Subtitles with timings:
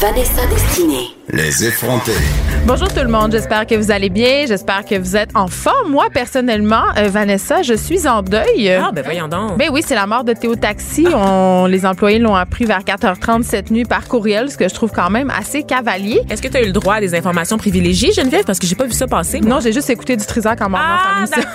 [0.00, 1.08] Vanessa Destinée.
[1.30, 2.12] Les effrontés.
[2.66, 5.90] Bonjour tout le monde, j'espère que vous allez bien, j'espère que vous êtes en forme.
[5.90, 8.70] Moi, personnellement, euh, Vanessa, je suis en deuil.
[8.70, 9.56] Ah, ben voyons donc.
[9.58, 11.06] Ben oui, c'est la mort de Théo Taxi.
[11.12, 14.92] On, les employés l'ont appris vers 4h30 cette nuit par courriel, ce que je trouve
[14.92, 16.20] quand même assez cavalier.
[16.30, 18.44] Est-ce que tu as eu le droit à des informations privilégiées, Geneviève?
[18.44, 19.40] Parce que j'ai pas vu ça passer.
[19.40, 19.50] moi.
[19.56, 21.50] Non, j'ai juste écouté du Trisac en Ah, d'accord.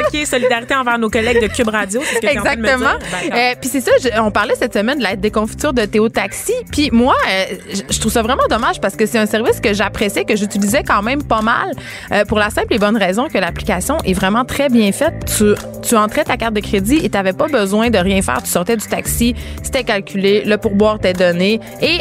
[0.14, 0.26] OK.
[0.26, 2.00] Solidarité envers nos collègues de Cube Radio.
[2.04, 2.26] c'est ce que?
[2.26, 2.90] Exactement.
[3.32, 6.08] Euh, Puis c'est ça, je- on parlait cette semaine de l'aide des confitures de Théo
[6.08, 6.52] Taxi.
[6.72, 7.44] Puis moi, euh,
[7.90, 11.02] je- trouve ça vraiment dommage parce que c'est un service que j'appréciais, que j'utilisais quand
[11.02, 11.72] même pas mal,
[12.12, 15.14] euh, pour la simple et bonne raison que l'application est vraiment très bien faite.
[15.36, 15.44] Tu,
[15.86, 18.42] tu entrais ta carte de crédit et tu n'avais pas besoin de rien faire.
[18.42, 21.98] Tu sortais du taxi, c'était calculé, le pourboire t'est donné et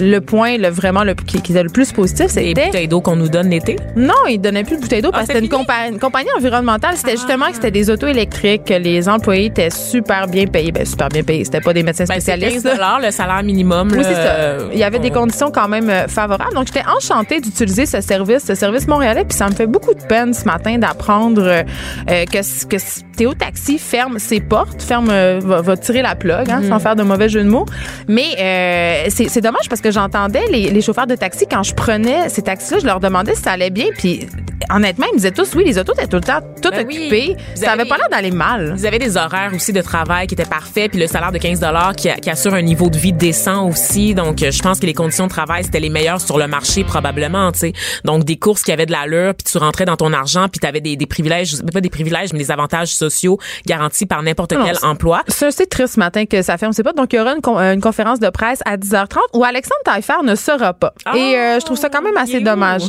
[0.00, 3.00] le point, le, vraiment, le, qui, qui était le plus positif, Les c'était bouteilles d'eau
[3.00, 3.76] qu'on nous donne l'été?
[3.96, 5.64] non, ils donnaient plus de bouteilles d'eau Ah, parce que c'était une, fini?
[5.64, 6.94] compa- une compagnie environnementale.
[6.96, 7.16] C'était Ah.
[7.16, 10.72] justement que c'était des autos électriques, que les employés étaient super bien payés.
[10.72, 11.44] Ben, super bien payés.
[11.44, 12.62] C'était pas des médecins Ben, spécialistes.
[12.64, 12.98] 15 là.
[13.02, 13.88] le salaire minimum.
[13.92, 14.20] Oui, c'est ça.
[14.20, 16.54] euh, Il y avait des on- conditions quand même euh, favorables.
[16.54, 19.24] Donc, j'étais enchantée d'utiliser ce service, ce service montréalais.
[19.24, 21.62] Puis, ça me fait beaucoup de peine ce matin d'apprendre euh,
[22.06, 22.76] que, que
[23.16, 26.94] Théo Taxi ferme ses portes, ferme, euh, va, va tirer la plug, hein, sans faire
[26.96, 27.66] de mauvais jeu de mots.
[28.06, 32.28] Mais euh, c'est dommage parce que j'entendais les, les chauffeurs de taxi, quand je prenais
[32.28, 33.86] ces taxis-là, je leur demandais si ça allait bien.
[33.96, 34.26] Puis,
[34.74, 37.36] honnêtement, ils me disaient tous, oui, les autos étaient tout le temps toutes Ben occupées.
[37.54, 38.74] Ça avait pas l'air d'aller mal.
[38.76, 41.60] Vous avez des horaires aussi de travail qui étaient parfaits, puis le salaire de 15
[41.96, 44.14] qui, qui assure un niveau de vie décent aussi.
[44.14, 46.84] Donc, euh, je pense que les conditions de travail, c'était les meilleures sur le marché
[46.84, 47.72] probablement, tu sais.
[48.04, 50.66] Donc, des courses qui avaient de l'allure, puis tu rentrais dans ton argent, puis tu
[50.66, 54.76] avais des, des privilèges, pas des privilèges, mais des avantages sociaux garantis par n'importe quel
[54.76, 55.22] c'est- emploi.
[55.28, 56.72] C'est assez triste ce matin que ça ferme.
[56.72, 56.92] C'est pas.
[56.92, 59.77] Donc, il y aura une, con- euh, une conférence de presse à 10h30 où Alexandre
[59.84, 60.92] Taillefer ne sera pas.
[61.04, 62.82] Ah, Et euh, je trouve ça quand même assez dommage.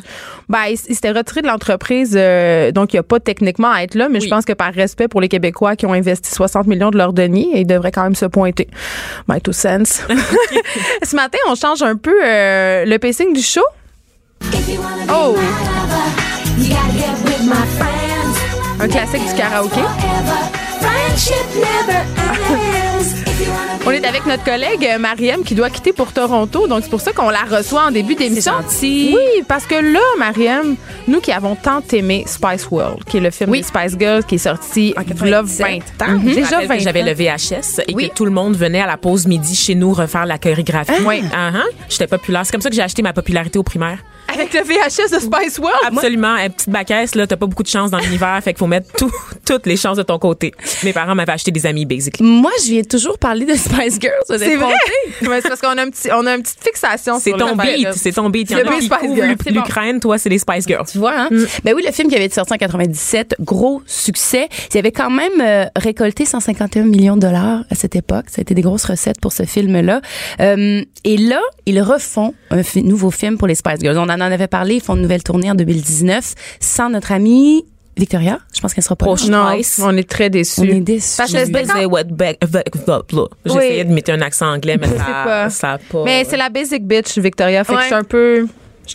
[0.47, 3.83] Ben, il, il s'était retiré de l'entreprise, euh, donc il n'y a pas techniquement à
[3.83, 6.67] être là, mais je pense que par respect pour les Québécois qui ont investi 60
[6.67, 8.67] millions de leurs deniers, il devrait quand même se pointer.
[9.27, 9.83] My two cents.
[11.03, 13.61] ce matin, on change un peu euh, le pacing du show.
[15.11, 15.35] Oh!
[18.81, 19.81] Un classique du karaoké.
[23.85, 27.01] On est avec notre collègue euh, Mariem qui doit quitter pour Toronto, donc c'est pour
[27.01, 28.51] ça qu'on la reçoit en début d'émission.
[28.83, 29.15] Oui,
[29.47, 30.75] parce que là, Mariem,
[31.07, 33.61] nous qui avons tant aimé Spice World, qui est le film Oui.
[33.61, 36.01] des Spice Girls qui est sorti En il y a 20 97.
[36.01, 36.19] ans.
[36.23, 38.09] Je Déjà rappelle 20 que J'avais le VHS et Oui.
[38.09, 40.91] que tout le monde venait à la pause midi chez nous refaire la chorégraphie.
[41.07, 41.23] Oui.
[41.33, 41.51] Ah.
[41.89, 42.41] J'étais populaire.
[42.45, 43.99] C'est comme ça que j'ai acheté ma popularité au primaire.
[44.33, 45.79] Avec le VHS de Spice World.
[45.85, 46.35] Absolument.
[46.37, 48.91] Une petite baquette, là, t'as pas beaucoup de chance dans l'univers, fait qu'il faut mettre
[48.93, 49.11] tout,
[49.45, 50.53] toutes les chances de ton côté.
[50.83, 52.23] Mes parents m'avaient acheté des amis, basically.
[52.25, 54.23] Moi, je viens toujours parler de Spice Girls.
[54.27, 54.73] C'est vrai?
[55.21, 57.93] c'est parce qu'on a, un petit, on a une petite fixation C'est sur ton beat,
[57.93, 58.49] c'est ton beat.
[58.51, 60.85] Il y en a qui l'Ukraine, toi, c'est les Spice Girls.
[60.91, 61.29] Tu vois, hein?
[61.63, 64.49] Ben oui, le film qui avait été sorti en 97, gros succès.
[64.73, 68.25] Il avait quand même euh, récolté 151 millions de dollars à cette époque.
[68.29, 70.01] Ça a été des grosses recettes pour ce film-là.
[70.39, 73.97] Euh, et là, ils refont un nouveau film pour les Spice Girls.
[73.97, 74.75] On en avait parlé.
[74.75, 77.65] Ils font une nouvelle tournée en 2019 sans notre amie
[77.99, 78.39] Victoria.
[78.55, 79.13] Je pense qu'elle sera pas là.
[79.13, 79.27] Proche.
[79.27, 79.45] Non,
[79.83, 80.61] on est très déçus.
[80.61, 81.17] On est déçus.
[81.17, 81.39] Parce que
[83.45, 86.03] Je essayé de mettre un accent anglais, mais ça, ça pas.
[86.05, 87.63] Mais c'est la basic bitch, Victoria.
[87.63, 88.47] Fait que je suis un peu.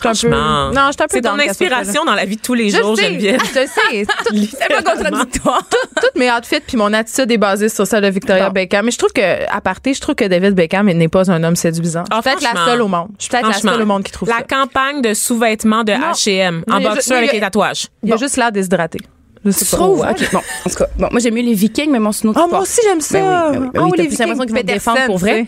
[0.03, 0.35] Je suis un peu.
[0.75, 2.77] Non, je suis un peu C'est ton inspiration dans la vie de tous les Je
[2.77, 3.39] jours, sais, Geneviève.
[3.41, 4.05] Je sais.
[4.25, 5.61] Tout- C'est pas contradictoire.
[6.01, 8.53] Toutes mes outfits puis mon attitude est basée sur celle de Victoria Bon.
[8.53, 8.85] Beckham.
[8.85, 11.55] Mais je trouve que, à parté, je trouve que David Beckham n'est pas un homme
[11.55, 12.03] séduisant.
[12.11, 13.07] Ah, je suis peut-être la seule au monde.
[13.17, 14.43] Je suis peut-être la seule au monde qui trouve La ça.
[14.43, 15.93] campagne de sous-vêtements de.
[15.93, 17.87] H&M en boxeur avec les tatouages.
[18.03, 18.99] Il y a juste l'air déshydraté.
[19.43, 19.77] Je sais Tu pas.
[19.77, 19.99] trouves?
[19.99, 20.05] Bon.
[20.07, 22.81] En tout cas, bon, moi, j'aime mieux les Vikings, mais mon snow Ah, moi aussi,
[22.83, 23.19] j'aime ça.
[23.19, 24.61] Ben oui, ben oui, ben Ah oui, oui, t'as les plus l'impression Vikings qu'ils vont
[24.61, 25.45] te défendre pour vrai.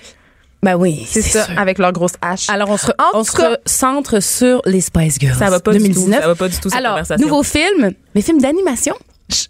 [0.64, 1.60] Ben oui, C'est ça, sûr.
[1.60, 2.50] avec leur grosse hache.
[2.50, 5.38] Alors, on se, on se cas- centre sur les Spice Girls.
[5.38, 5.84] Ça va pas du tout.
[5.84, 6.22] 2019.
[6.22, 7.26] Ça va pas du tout, cette Alors, conversation.
[7.28, 8.96] nouveau film, mais film d'animation.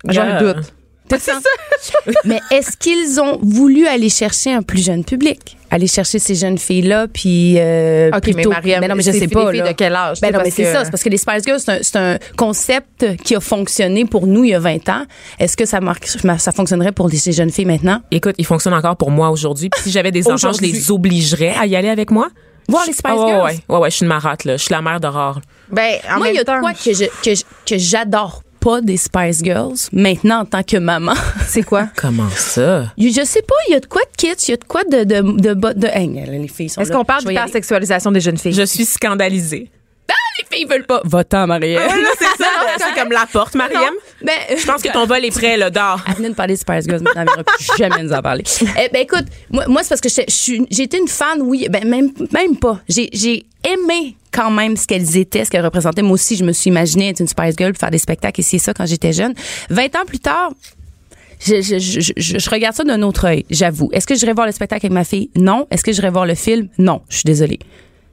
[0.09, 0.73] J'en doute.
[1.09, 1.39] C'est ça.
[2.25, 5.56] mais est-ce qu'ils ont voulu aller chercher un plus jeune public?
[5.69, 8.49] Aller chercher ces jeunes filles-là, puis euh, OK, mais plutôt...
[8.51, 9.51] Mariam, Ben non, mais je sais pas.
[9.51, 9.67] filles là.
[9.69, 10.21] de quel âge?
[10.21, 10.85] Ben non, mais c'est que- ça.
[10.85, 14.27] C'est parce que les Spice Girls, c'est un, c'est un concept qui a fonctionné pour
[14.27, 15.03] nous il y a 20 ans.
[15.39, 18.01] Est-ce que ça, marque, ça fonctionnerait pour les- ces jeunes filles maintenant?
[18.11, 19.69] Écoute, il fonctionne encore pour moi aujourd'hui.
[19.69, 22.29] Puis si j'avais des enfants, je les obligerais à y aller avec moi.
[22.69, 23.43] Voir les Spice Ah Girls?
[23.43, 24.57] ouais, ouais, ouais, je suis une marate, là.
[24.57, 25.39] Je suis la mère d'Aurore.
[25.71, 26.59] Ben, en Moi, il y a de temps.
[26.59, 30.77] quoi que je- que je- que j'adore pas des Spice Girls maintenant en tant que
[30.77, 31.13] maman.
[31.47, 31.89] C'est quoi?
[31.95, 32.91] Comment ça?
[32.97, 34.83] Je sais pas, il y a de quoi de kitsch, il y a de quoi
[34.83, 36.97] de de de, de, de- hey, les filles sont Est-ce là.
[36.97, 37.35] qu'on parle y aller.
[37.35, 38.53] d'hypersexualisation des jeunes filles?
[38.53, 39.69] Je suis scandalisée.
[40.51, 41.01] Les Ils veulent pas.
[41.03, 41.49] Va-t'en.
[41.49, 42.49] Ouais, là, c'est ça.
[42.77, 43.93] c'est comme la porte, Mariam.
[44.23, 46.01] Ben, Je pense que ton vol est prêt, là, dehors.
[46.07, 48.43] Elle venait de parler de Spice Girls, maintenant, elle plus jamais nous en parler.
[48.61, 52.11] Eh, ben, écoute, moi, moi c'est parce que j'ai été une fan, oui, ben, même,
[52.31, 52.79] même pas.
[52.87, 53.09] J'ai,
[53.63, 56.01] aimé quand même ce qu'elles étaient, ce qu'elles représentaient.
[56.01, 58.59] Moi aussi, je me suis imaginée être une Spice Girl, faire des spectacles et c'est
[58.59, 59.33] ça quand j'étais jeune.
[59.71, 60.51] 20 ans plus tard,
[61.45, 63.89] je, je, je, je- je regarde ça d'un autre œil, j'avoue.
[63.91, 65.29] Est-ce que j'irai voir le spectacle avec ma fille?
[65.35, 65.67] Non.
[65.69, 66.69] Est-ce que j'irai voir le film?
[66.77, 67.01] Non.
[67.09, 67.59] Je suis désolée.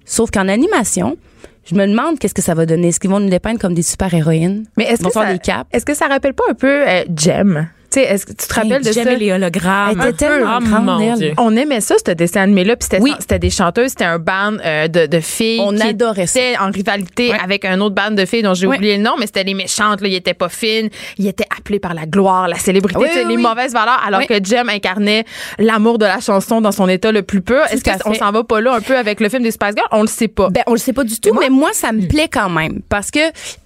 [0.05, 1.17] Sauf qu'en animation,
[1.65, 2.89] je me demande qu'est-ce que ça va donner.
[2.89, 4.67] Est-ce qu'ils vont nous dépeindre comme des super-héroïnes?
[4.77, 5.67] Mais est-ce que, ça, des capes?
[5.73, 7.69] est-ce que ça rappelle pas un peu euh, Jem?
[7.95, 9.17] Tu sais, est-ce que tu te rappelles de J'aimais ça?
[9.19, 10.01] les hologrammes.
[10.03, 11.15] Elle était tellement oh, grande, mon elle.
[11.19, 11.33] Dieu.
[11.39, 12.75] On aimait ça, ce dessin animé-là.
[12.75, 13.13] Puis c'était, Oui.
[13.21, 15.61] c'était des chanteuses, c'était un band euh, de, de filles.
[15.63, 16.41] On qui adorait ça.
[16.41, 17.39] étaient en rivalité Ouais.
[17.43, 18.79] avec un autre band de filles dont j'ai Ouais.
[18.79, 20.01] oublié le nom, mais c'était les méchantes.
[20.01, 20.09] Là.
[20.09, 20.89] Ils étaient pas fines.
[21.19, 23.41] Ils étaient appelés par la gloire, la célébrité, Oui, les oui.
[23.41, 24.27] mauvaises valeurs, alors Oui.
[24.27, 25.25] que Jem incarnait
[25.61, 27.61] l'amour de la chanson dans son état le plus pur.
[27.71, 29.87] Est-ce qu'on s'en va pas là un peu avec le film des Spice Girls?
[29.93, 30.49] On le sait pas.
[30.51, 32.81] Ben, on le sait pas du tout, mais moi, ça me plaît quand même.
[32.89, 33.21] Parce que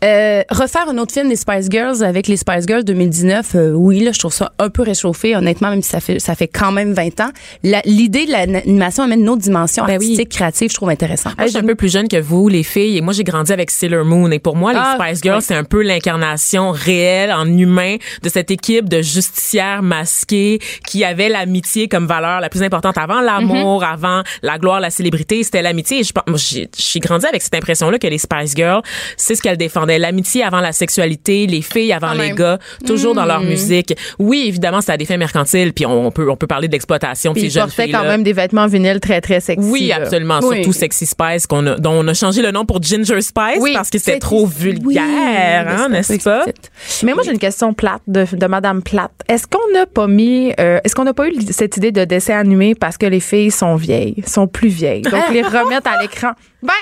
[0.05, 4.01] euh, refaire un autre film des Spice Girls avec les Spice Girls 2019, euh, oui,
[4.01, 6.73] là, je trouve ça un peu réchauffé, honnêtement, même si ça fait, ça fait quand
[6.73, 7.31] même 20 ans.
[7.85, 10.19] L'idée de l'animation amène une autre dimension Ben oui.
[10.29, 11.31] créative, je trouve intéressant.
[11.39, 13.53] Moi, je suis un peu plus jeune que vous, les filles, et moi, j'ai grandi
[13.53, 14.31] avec Sailor Moon.
[14.33, 15.45] Et pour moi, les Ah, Spice Girls, oui.
[15.47, 21.29] c'est un peu l'incarnation réelle, en humain, de cette équipe de justicières masquées qui avaient
[21.29, 23.87] l'amitié comme valeur la plus importante avant l'amour, Mhm.
[23.93, 25.43] avant la gloire, la célébrité.
[25.45, 26.01] C'était l'amitié.
[26.01, 28.83] Et je pense- moi, j'ai grandi avec cette impression-là que les Spice Girls,
[29.17, 29.99] c'est ce qu'elles défendaient.
[29.99, 32.37] L'amitié avant la sexualité, les filles avant les même.
[32.37, 33.29] gars, toujours dans Mhm.
[33.29, 33.95] leur musique.
[34.19, 37.33] Oui, évidemment, c'est à des fins mercantiles, puis on, on peut, on peut parler d'exploitation
[37.33, 39.69] de ces jeunes filles quand même des vêtements vinyles très, très sexy.
[39.69, 40.41] oui, absolument.
[40.43, 40.57] Oui.
[40.57, 43.73] Surtout Sexy Spice, qu'on a, dont on a changé le nom pour Ginger Spice Oui,
[43.75, 46.45] parce que c'était C'est- trop vulgaire, mais hein, n'est-ce pas?
[47.03, 49.13] Mais moi, j'ai une question plate de, de Madame Plate.
[49.29, 52.39] Est-ce qu'on n'a pas mis, euh, est-ce qu'on n'a pas eu cette idée de dessin
[52.39, 56.33] animé parce que les filles sont vieilles, sont plus vieilles, donc les remettre à l'écran?
[56.63, 56.73] Ben,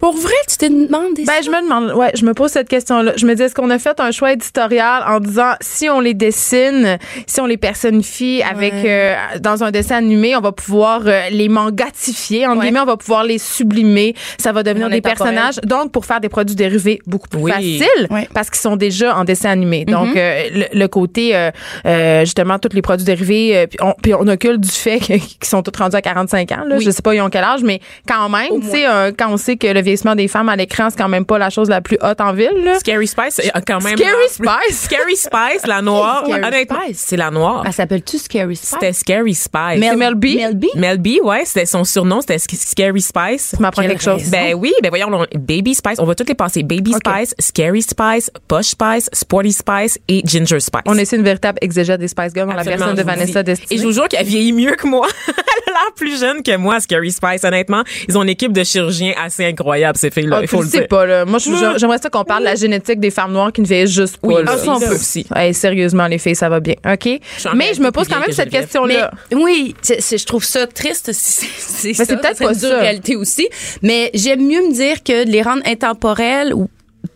[0.00, 2.68] Pour vrai, tu te demandes des ben, je me demande, ouais, je me pose cette
[2.70, 3.12] question-là.
[3.16, 6.14] Je me dis, est-ce qu'on a fait un choix éditorial en disant, si on les
[6.14, 11.28] dessine, si on les personnifie avec, euh, dans un dessin animé, on va pouvoir euh,
[11.30, 12.64] les mangatifier, en Ouais.
[12.66, 15.56] guillemets, on va pouvoir les sublimer, ça va devenir On des personnages.
[15.64, 17.52] Donc, pour faire des produits dérivés beaucoup plus Oui.
[17.52, 18.26] faciles, Ouais.
[18.32, 19.84] parce qu'ils sont déjà en dessin animé.
[19.84, 19.90] Mm-hmm.
[19.92, 20.42] Donc, euh,
[20.72, 21.50] le, le côté, euh,
[21.86, 25.20] euh, justement, tous les produits dérivés, euh, puis on, puis on occulte du fait qu'ils
[25.44, 26.64] sont tous rendus à 45 ans.
[26.66, 26.76] Là.
[26.78, 26.84] Oui.
[26.84, 29.36] Je sais pas, ils ont quel âge, mais quand même, tu sais, euh, quand on
[29.36, 31.80] sait que le vieillissement des femmes à l'écran, c'est quand même pas la chose la
[31.80, 32.52] plus haute en ville.
[32.64, 32.78] Là.
[32.78, 33.96] Scary Spice, euh, quand même.
[33.96, 34.80] Scary Spice?
[34.82, 36.22] Scary Spice, la noire.
[36.24, 37.04] Scary Honnêtement, Spice?
[37.08, 37.64] c'est la noire.
[37.66, 38.70] Elle s'appelle-tu Scary Spice?
[38.70, 39.78] C'était Scary Spice.
[39.78, 40.24] Mel- Mel B?
[40.36, 40.64] Mel B?
[40.76, 43.54] Mel B, ouais, c'était son surnom, c'était Sc- Scary Spice.
[43.56, 44.22] Tu m'apprends quelque chose.
[44.30, 46.62] Ben oui, ben voyons, on- Baby Spice, on va toutes les passer.
[46.62, 46.92] Baby.
[46.92, 50.82] Spice, Scary Spice, Push Spice, Sporty Spice et Ginger Spice.
[50.86, 53.42] On essaie une véritable exégète des Spice Girls dans la personne de Vanessa.
[53.42, 53.68] Destiny.
[53.74, 55.06] Et je vous jure qu'elle vieillit mieux que moi.
[55.26, 57.44] Elle a l'air plus jeune que moi, Scary Spice.
[57.44, 60.36] Honnêtement, ils ont une équipe de chirurgiens assez incroyable, ces filles-là.
[60.38, 60.88] Ah, il faut le dire.
[60.88, 61.24] pas, là.
[61.24, 64.18] Moi, j'aimerais ça qu'on parle de la génétique des femmes noires qui ne vieillissent juste
[64.18, 64.28] pas.
[64.28, 64.52] Oui, là.
[64.54, 65.26] ah, ça, on peut aussi.
[65.34, 66.74] Hey, sérieusement, les filles, ça va bien.
[66.86, 67.08] OK?
[67.54, 69.10] Mais je me pose quand même cette question-là.
[69.32, 71.10] Oui, je trouve ça triste.
[71.12, 73.48] si C'est peut-être pas une réalité aussi.
[73.82, 76.68] Mais j'aime mieux me dire que de les rendre intemporels ou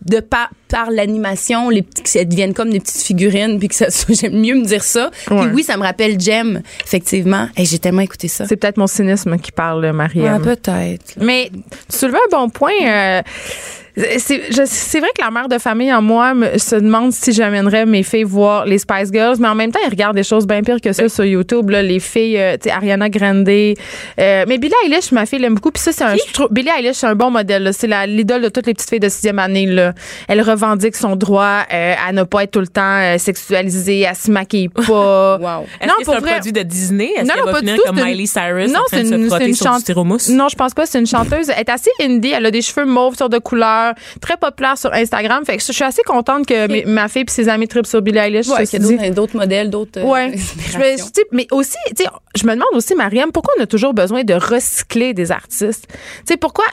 [0.05, 3.75] de par, par l'animation, les petits, que ça devienne comme des petites figurines, puis que
[3.75, 5.09] ça j'aime mieux me dire ça.
[5.31, 5.41] Ouais.
[5.45, 7.47] Puis oui, ça me rappelle Jem, effectivement.
[7.57, 8.45] Et j'ai tellement écouté ça.
[8.47, 10.41] C'est peut-être mon cynisme qui parle, Marianne.
[10.41, 11.15] Ouais, peut-être.
[11.19, 11.49] Mais
[11.89, 12.71] tu soulevais un bon point.
[12.83, 13.21] euh,
[13.97, 18.03] c'est vrai que la mère de famille en moi me, se demande si j'amènerais mes
[18.03, 20.81] filles voir les Spice Girls, mais en même temps, ils regardent des choses bien pires
[20.81, 21.69] que ça sur YouTube.
[21.69, 23.47] Là, les filles, euh, tu sais, Ariana Grande.
[23.47, 23.73] euh,
[24.17, 25.71] mais Billie Eilish, ma fille l'aime beaucoup.
[25.71, 26.15] Puis ça, c'est un.
[26.33, 27.69] trouve- Billie Eilish, c'est un bon modèle.
[27.77, 29.65] C'est l'idole de toutes les petites filles de sixième année.
[29.65, 29.93] Là.
[30.27, 34.13] Elle revendique son droit euh, à ne pas être tout le temps euh, sexualisée, à
[34.13, 34.83] se maquiller pas.
[35.45, 35.65] Wow.
[35.81, 36.31] Est-ce que c'est un vrai.
[36.33, 37.11] produit de Disney?
[37.15, 38.97] Est-ce Non, qu'elle non, va pas du finir tout, comme Miley Cyrus Non, en train
[38.97, 40.29] c'est de se une, c'est frotter une sur du styromousse?
[40.29, 40.85] Non, je pense pas.
[40.85, 41.49] C'est une chanteuse.
[41.49, 42.31] Elle est assez indie.
[42.31, 43.37] Elle a des cheveux mauves sur de
[44.21, 45.43] très populaire sur Instagram.
[45.45, 48.17] Fait que je suis assez contente que ma fille et ses amis tripent sur Billie
[48.19, 48.47] Eilish.
[48.47, 49.09] Ouais, dit.
[49.11, 49.99] d'autres- modèles, d'autres.
[49.99, 50.33] euh, Ouais.
[51.31, 51.77] Mais aussi,
[52.35, 55.87] je me demande aussi, Mariam, pourquoi on a toujours besoin de recycler des artistes?
[55.89, 55.95] Tu
[56.27, 56.65] sais, pourquoi,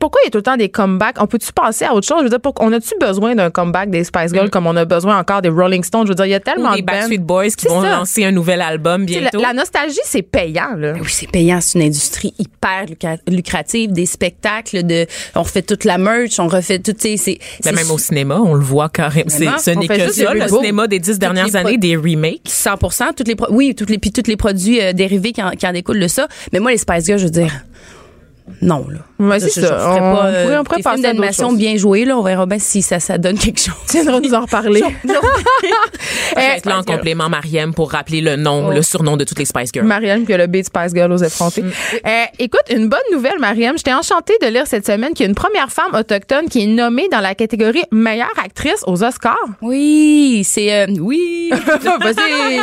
[0.00, 1.16] pourquoi il y a tout le temps des comebacks?
[1.20, 2.18] On peut-tu passer à autre chose?
[2.18, 5.18] Je veux dire, on a-tu besoin d'un comeback des Spice Girls comme on a besoin
[5.18, 6.04] encore des Rolling Stones?
[6.06, 6.86] Je veux dire, il y a tellement Ou des de.
[6.86, 7.90] Backstreet Boys qui C'est vont ça.
[7.90, 9.40] lancer un nouvel album bientôt.
[9.40, 10.92] La, la nostalgie, c'est payant, là.
[11.00, 11.60] Oui, c'est payant.
[11.60, 16.46] C'est une industrie hyper lucra- lucrative, des spectacles, de, on refait toute la merch, on
[16.56, 19.28] refait tout, tu sais, c'est, Ben, c'est même au cinéma, on le voit carrément.
[19.28, 22.42] Ce n'est que ça, le cinéma des dix dernières années, des remakes.
[22.46, 22.76] 100
[23.16, 25.72] toutes les oui toutes les puis tous les produits euh, dérivés qui en, qui en
[25.72, 27.52] découlent de ça mais moi les Spice Girls je veux dire
[28.62, 28.98] non, là.
[29.18, 29.78] Ouais, c'est Je- je ça.
[29.78, 32.16] ferais On pas, euh, pourrait- on pourrait des passer d'animation bien joués, là.
[32.18, 33.74] On verra bien si ça, ça donne quelque chose.
[33.90, 34.82] Tu viendras nous en reparler.
[35.02, 39.38] Je vais être là en complément, Mariem, pour rappeler le nom, le surnom de toutes
[39.38, 39.86] les Spice Girls.
[39.86, 41.62] Marianne qui a le beat Spice Girl aux effrontés.
[41.62, 43.76] Euh, écoute, une bonne nouvelle, Mariam.
[43.76, 46.66] J'étais enchantée de lire cette semaine qu'il y a une première femme autochtone qui est
[46.66, 49.36] nommée dans la catégorie meilleure actrice aux Oscars.
[49.62, 51.50] Oui, c'est euh, oui.
[51.52, 52.60] Vas-y.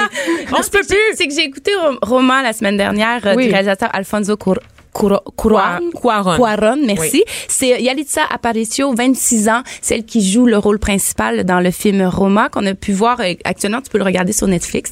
[0.57, 0.97] On se peut plus.
[1.15, 3.45] C'est que j'ai écouté un roman la semaine dernière euh, Oui.
[3.47, 4.61] du réalisateur Alfonso Cuarón.
[4.93, 5.91] Cuarón.
[6.37, 7.23] Cuarón, merci.
[7.47, 12.03] C'est euh, Yalitza Aparicio, 26 ans, celle qui joue le rôle principal dans le film
[12.03, 13.81] Roma qu'on a pu voir euh, actuellement.
[13.81, 14.91] Tu peux le regarder sur Netflix.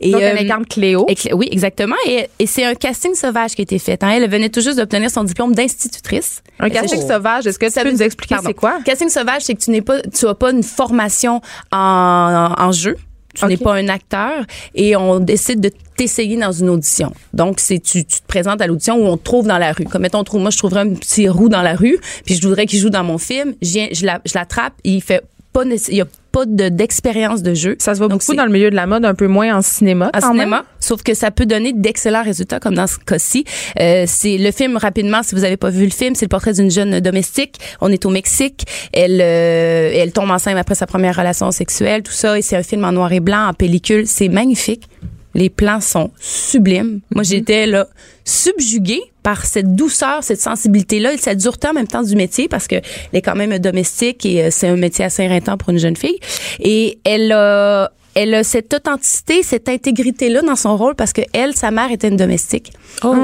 [0.00, 1.06] Et, Donc, elle euh, incarne Cléo.
[1.08, 1.96] et oui, exactement.
[2.06, 4.02] Et, et c'est un casting sauvage qui a été fait.
[4.02, 4.10] hein.
[4.10, 6.42] Elle venait tout juste d'obtenir son diplôme d'institutrice.
[6.58, 7.46] Un casting je- sauvage.
[7.46, 8.78] Est-ce que tu ça peux veut- nous expliquer c'est quoi?
[8.84, 11.40] Casting sauvage, c'est que tu n'es pas, tu as pas une formation
[11.72, 12.96] en, en jeu.
[13.36, 13.50] Tu Ok.
[13.50, 17.12] n'es pas un acteur et on décide de t'essayer dans une audition.
[17.32, 19.84] Donc, c'est tu, tu te présentes à l'audition où on te trouve dans la rue.
[19.84, 22.46] Comme mettons, on trouve, moi, je trouverais un petit roux dans la rue, puis je
[22.46, 23.54] voudrais qu'il joue dans mon film.
[23.62, 27.42] Je, viens, je, la- je l'attrape, il fait pas, il y a pas de, d'expérience
[27.42, 27.76] de jeu.
[27.78, 29.62] Ça se voit Donc, beaucoup dans le milieu de la mode, un peu moins en
[29.62, 30.10] cinéma.
[30.14, 30.62] en cinéma, même.
[30.86, 33.44] Sauf que ça peut donner d'excellents résultats, comme dans ce cas-ci.
[33.80, 35.22] Euh, c'est le film rapidement.
[35.22, 37.58] Si vous avez pas vu le film, c'est le portrait d'une jeune domestique.
[37.80, 38.64] On est au Mexique.
[38.92, 42.38] Elle, euh, elle tombe enceinte après sa première relation sexuelle, tout ça.
[42.38, 44.06] Et c'est un film en noir et blanc, en pellicule.
[44.06, 44.88] C'est magnifique.
[45.34, 47.00] Les plans sont sublimes.
[47.14, 47.86] Moi, j'étais là
[48.24, 52.66] subjuguée par cette douceur, cette sensibilité-là et cette dureté en même temps du métier parce
[52.66, 55.78] que elle est quand même domestique et euh, c'est un métier assez éreintant pour une
[55.78, 56.18] jeune fille.
[56.60, 61.54] Et elle a elle a cette authenticité, cette intégrité-là dans son rôle parce que elle,
[61.54, 62.72] sa mère était une domestique.
[63.04, 63.14] Oh.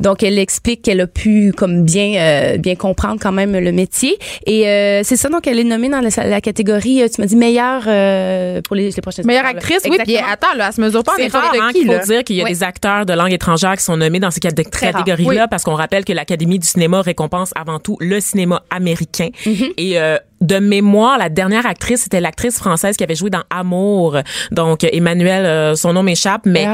[0.00, 4.18] Donc elle explique qu'elle a pu comme bien euh, bien comprendre quand même le métier
[4.46, 7.26] et euh, c'est ça donc elle est nommée dans la, la catégorie euh, tu m'as
[7.26, 9.98] dit meilleure euh, pour les, les prochaines Meilleure actrice, oui.
[10.04, 12.00] Puis attends, là, elle se mesure pas en rare hein, qui, là.
[12.00, 12.50] faut dire qu'il y a Oui.
[12.50, 15.48] des acteurs de langue étrangère qui sont nommés dans ces catégories-là Oui.
[15.50, 19.28] parce qu'on rappelle que l'Académie du cinéma récompense avant tout le cinéma américain.
[19.44, 19.72] Mm-hmm.
[19.76, 24.16] Et euh, de mémoire, la dernière actrice, c'était l'actrice française qui avait joué dans Amour.
[24.50, 26.66] Donc, Emmanuel, euh, son nom m'échappe, mais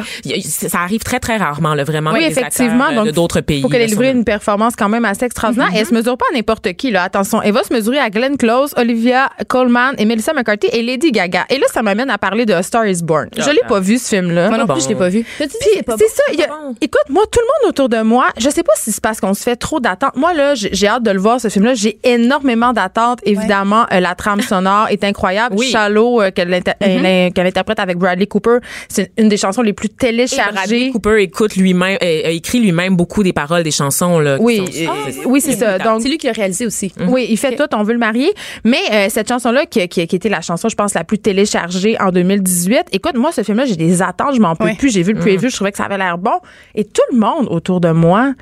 [0.44, 2.12] ça arrive très, très rarement, là, vraiment.
[2.12, 2.92] Oui, effectivement.
[2.92, 3.62] Donc, d'autres pays.
[3.62, 5.68] faut qu'elle ait là, livré une performance quand même assez extraordinaire.
[5.70, 5.76] Mm-hmm.
[5.76, 7.02] Et elle se mesure pas à n'importe qui, là.
[7.04, 7.42] Attention.
[7.42, 11.44] Elle va se mesurer à Glenn Close, Olivia Colman et Melissa McCarthy et Lady Gaga.
[11.50, 13.28] Et là, ça m'amène à parler de A Star is Born.
[13.36, 14.48] Je l'ai pas vu, ce film-là.
[14.48, 14.74] Moi non Bon.
[14.74, 15.24] plus, je l'ai pas vu.
[15.38, 16.22] Puis c'est ça.
[16.32, 16.74] il y a- bon.
[16.80, 19.34] écoute, moi, tout le monde autour de moi, je sais pas si c'est parce qu'on
[19.34, 20.16] se fait trop d'attentes.
[20.16, 21.74] Moi, là, j'ai hâte de le voir, ce film-là.
[21.74, 23.20] J'ai énormément d'attentes.
[23.24, 25.54] Évidemment, euh, la trame sonore est incroyable.
[25.58, 25.66] Oui.
[25.70, 27.04] Shallow, euh, qu'elle inter- Mm-hmm.
[27.04, 30.90] elle- qu'elle interprète avec Bradley Cooper, c'est une des chansons les plus Et Bradley téléchargées.
[30.90, 34.36] Cooper écoute lui-même, euh, a écrit lui-même beaucoup des paroles des chansons, là.
[34.40, 35.78] Oui, sont- oui, c'est ça.
[35.78, 36.92] Donc, c'est lui qui a réalisé aussi.
[37.08, 38.32] Oui, il fait tout, on veut le marier.
[38.64, 41.96] Mais euh, cette chanson-là, qui, qui, qui était la chanson, je pense, la plus téléchargée
[42.00, 44.90] en 2018, écoute, moi, ce film-là, j'ai des attentes, je m'en peux plus.
[44.90, 46.38] J'ai vu le preview, je trouvais que ça avait l'air bon.
[46.74, 48.32] Et tout le monde autour de moi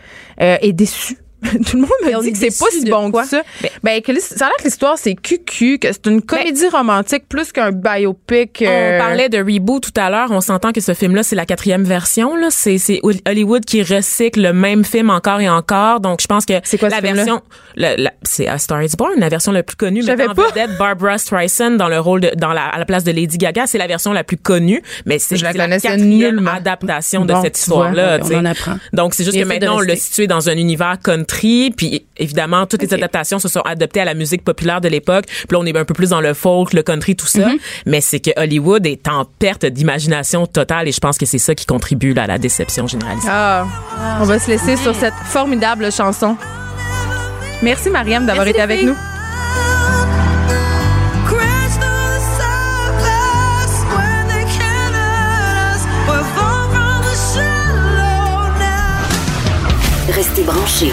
[0.41, 1.19] euh, est déçu.
[1.71, 3.23] Tout le monde me dit que c'est pas si bon quoi?
[3.23, 3.43] que ça.
[3.83, 7.25] Ben, que l'his- ça a l'air que l'histoire, c'est cucu, que c'est une comédie romantique
[7.29, 8.63] plus qu'un biopic.
[8.63, 10.29] euh, On parlait de reboot tout à l'heure.
[10.31, 12.37] On s'entend que ce film-là, c'est la quatrième version.
[12.37, 16.01] Là, c'est c'est Hollywood qui recycle le même film encore et encore.
[16.01, 17.41] Donc, je pense que C'est quoi la version,
[17.77, 20.03] la- c'est A Star Is Born, la version la plus connue.
[20.03, 20.49] En pas.
[20.49, 23.67] vedette Barbara Streisand dans le rôle de, dans la, à la place de Lady Gaga.
[23.67, 26.53] C'est la version la plus connue, mais c'est Je la c'est la quatrième nullement.
[26.53, 28.19] adaptation Bon, de cette vois, histoire-là.
[28.21, 28.37] on tu sais.
[28.37, 28.75] en apprend.
[28.93, 29.97] Donc, c'est juste que maintenant, on rester.
[29.97, 31.34] situé dans un univers country,
[31.77, 35.27] puis évidemment, toutes les adaptations se sont adaptées à la musique populaire de l'époque.
[35.27, 37.49] Puis là, on est un peu plus dans le folk, le country, tout ça.
[37.87, 41.55] Mais c'est que Hollywood est en perte d'imagination totale et je pense que c'est ça
[41.55, 43.29] qui contribue là, à la déception généralisée.
[43.31, 43.67] Ah,
[44.21, 46.37] on va se laisser sur cette formidable chanson.
[47.63, 48.95] Merci, Mariam, d'avoir été avec nous.
[60.15, 60.93] Restez branchés.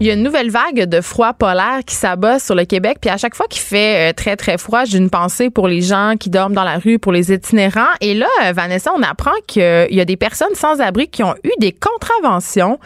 [0.00, 2.98] Il y a une nouvelle vague de froid polaire qui s'abat sur le Québec.
[3.00, 5.82] Puis à chaque fois qu'il fait euh, très, très froid, j'ai une pensée pour les
[5.82, 7.80] gens qui dorment dans la rue, pour les itinérants.
[8.00, 11.34] Et là, euh, Vanessa, on apprend qu'il y a des personnes sans abri qui ont
[11.42, 12.78] eu des contraventions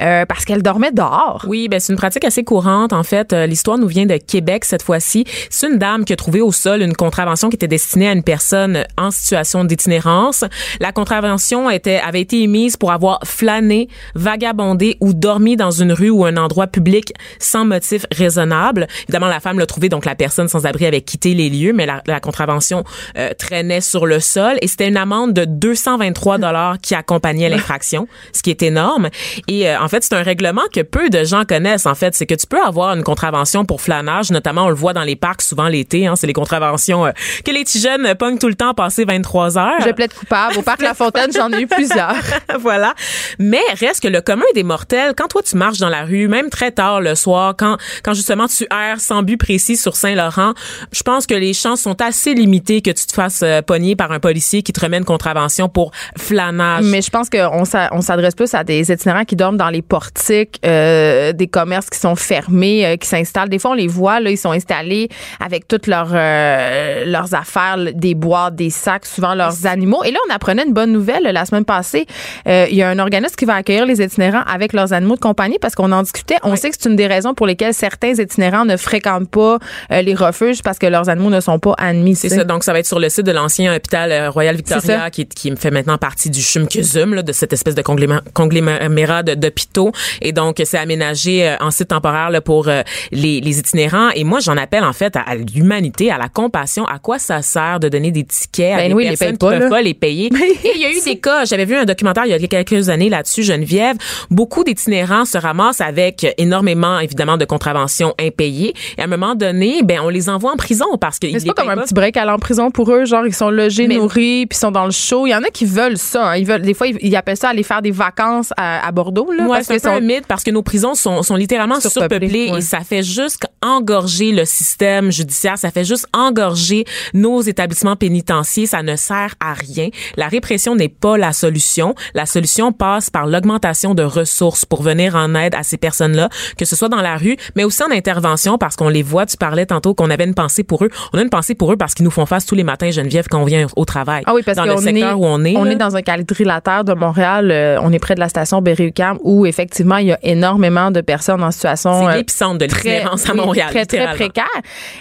[0.00, 1.44] euh, parce qu'elles dormaient dehors.
[1.48, 3.32] Oui, ben c'est une pratique assez courante en fait.
[3.32, 5.24] Euh, L'histoire nous vient de Québec cette fois-ci.
[5.50, 8.22] C'est une dame qui a trouvé au sol une contravention qui était destinée à une
[8.22, 10.44] personne en situation d'itinérance.
[10.80, 16.10] La contravention était avait été émise pour avoir flâné, vagabondé ou dormi dans une rue
[16.10, 18.88] ou un endroit endroit public sans motif raisonnable.
[19.04, 21.86] Évidemment, la femme l'a trouvé, donc la personne sans abri avait quitté les lieux, mais
[21.86, 22.82] la, la contravention
[23.16, 28.08] euh, traînait sur le sol et c'était une amende de 223 dollars qui accompagnait l'infraction,
[28.32, 29.08] ce qui est énorme.
[29.46, 31.86] Et euh, en fait, c'est un règlement que peu de gens connaissent.
[31.86, 34.92] En fait, c'est que tu peux avoir une contravention pour flânage, notamment on le voit
[34.92, 36.06] dans les parcs souvent l'été.
[36.06, 37.12] Hein, c'est les contraventions euh,
[37.44, 39.80] que les petits jeunes pognent tout le temps passer 23 heures.
[39.86, 40.58] Je plaide coupable.
[40.58, 42.16] Au parc La Fontaine, j'en ai eu plusieurs.
[42.60, 42.94] voilà.
[43.38, 46.47] Mais reste que le commun des mortels, quand toi tu marches dans la rue, même
[46.50, 50.52] très tard le soir, quand quand justement tu erres sans but précis sur Saint-Laurent,
[50.92, 54.12] je pense que les chances sont assez limitées que tu te fasses euh, pogner par
[54.12, 56.84] un policier qui te remet une contravention pour flânage.
[56.84, 59.82] Mais je pense qu'on s'a- on s'adresse plus à des itinérants qui dorment dans les
[59.82, 63.48] portiques, euh, des commerces qui sont fermés, euh, qui s'installent.
[63.48, 65.08] Des fois, on les voit, là, ils sont installés
[65.40, 70.02] avec toutes leurs, euh, leurs affaires, des boîtes, des sacs, souvent leurs animaux.
[70.04, 72.06] Et là, on apprenait une bonne nouvelle la semaine passée.
[72.46, 75.20] Euh, Il y a un organisme qui va accueillir les itinérants avec leurs animaux de
[75.20, 76.37] compagnie parce qu'on en discutait.
[76.42, 79.58] On sait que c'est une des raisons pour lesquelles certains itinérants ne fréquentent pas
[79.92, 82.16] euh, les refuges parce que leurs animaux ne sont pas admis.
[82.16, 82.44] C'est ça.
[82.44, 85.54] Donc, ça va être sur le site de l'ancien hôpital euh, Royal Victoria, qui, qui
[85.56, 89.92] fait maintenant partie du CHUM-CUSUM, là, de cette espèce de conglomérat d'hôpitaux.
[90.20, 94.10] Et donc, c'est aménagé euh, en site temporaire là, pour euh, les, les itinérants.
[94.14, 96.84] Et moi, j'en appelle en fait à, à l'humanité, à la compassion.
[96.86, 99.58] À quoi ça sert de donner des tickets à Ben des oui, personnes qui pas,
[99.58, 100.26] peuvent pas les payer?
[100.64, 101.44] Et il y a eu des cas.
[101.44, 103.96] J'avais vu un documentaire il y a quelques années là-dessus, Geneviève.
[104.30, 108.74] Beaucoup d'itinérants se ramassent avec énormément, évidemment, de contraventions impayées.
[108.96, 111.46] Et à un moment donné, ben, on les envoie en prison parce qu'ils Mais c'est
[111.46, 113.86] pas comme un petit break à aller en prison pour eux, genre ils sont logés,
[113.88, 115.26] Mais- nourris, puis ils sont dans le show.
[115.26, 116.30] Il y en a qui veulent ça.
[116.30, 116.36] hein.
[116.36, 119.30] Ils veulent, des fois, ils, ils appellent ça aller faire des vacances à, à Bordeaux
[119.32, 122.50] là, Ouais, parce c'est un mythe parce que nos prisons sont, sont littéralement Surpeuplées, surpeuplées,
[122.52, 122.58] ouais.
[122.58, 126.84] et ça fait juste engorger le système judiciaire, ça fait juste engorger
[127.14, 129.88] nos établissements pénitentiaires, ça ne sert à rien.
[130.16, 131.94] La répression n'est pas la solution.
[132.14, 136.64] La solution passe par l'augmentation de ressources pour venir en aide à ces personnes-là, que
[136.64, 139.66] ce soit dans la rue, mais aussi en intervention parce qu'on les voit, tu parlais
[139.66, 140.90] tantôt qu'on avait une pensée pour eux.
[141.12, 143.26] On a une pensée pour eux parce qu'ils nous font face tous les matins, Geneviève,
[143.28, 144.22] quand on vient au travail.
[144.26, 145.56] Ah oui, parce dans le secteur est, où on est.
[145.56, 145.72] on là.
[145.72, 147.50] est dans un quadrilatère de Montréal.
[147.50, 151.00] euh, on est près de la station Berry-UQAM où effectivement il y a énormément de
[151.00, 153.68] personnes en situation c'est euh, l'épicentre de l'itinérance à Montréal.
[153.70, 154.44] très, très précaire.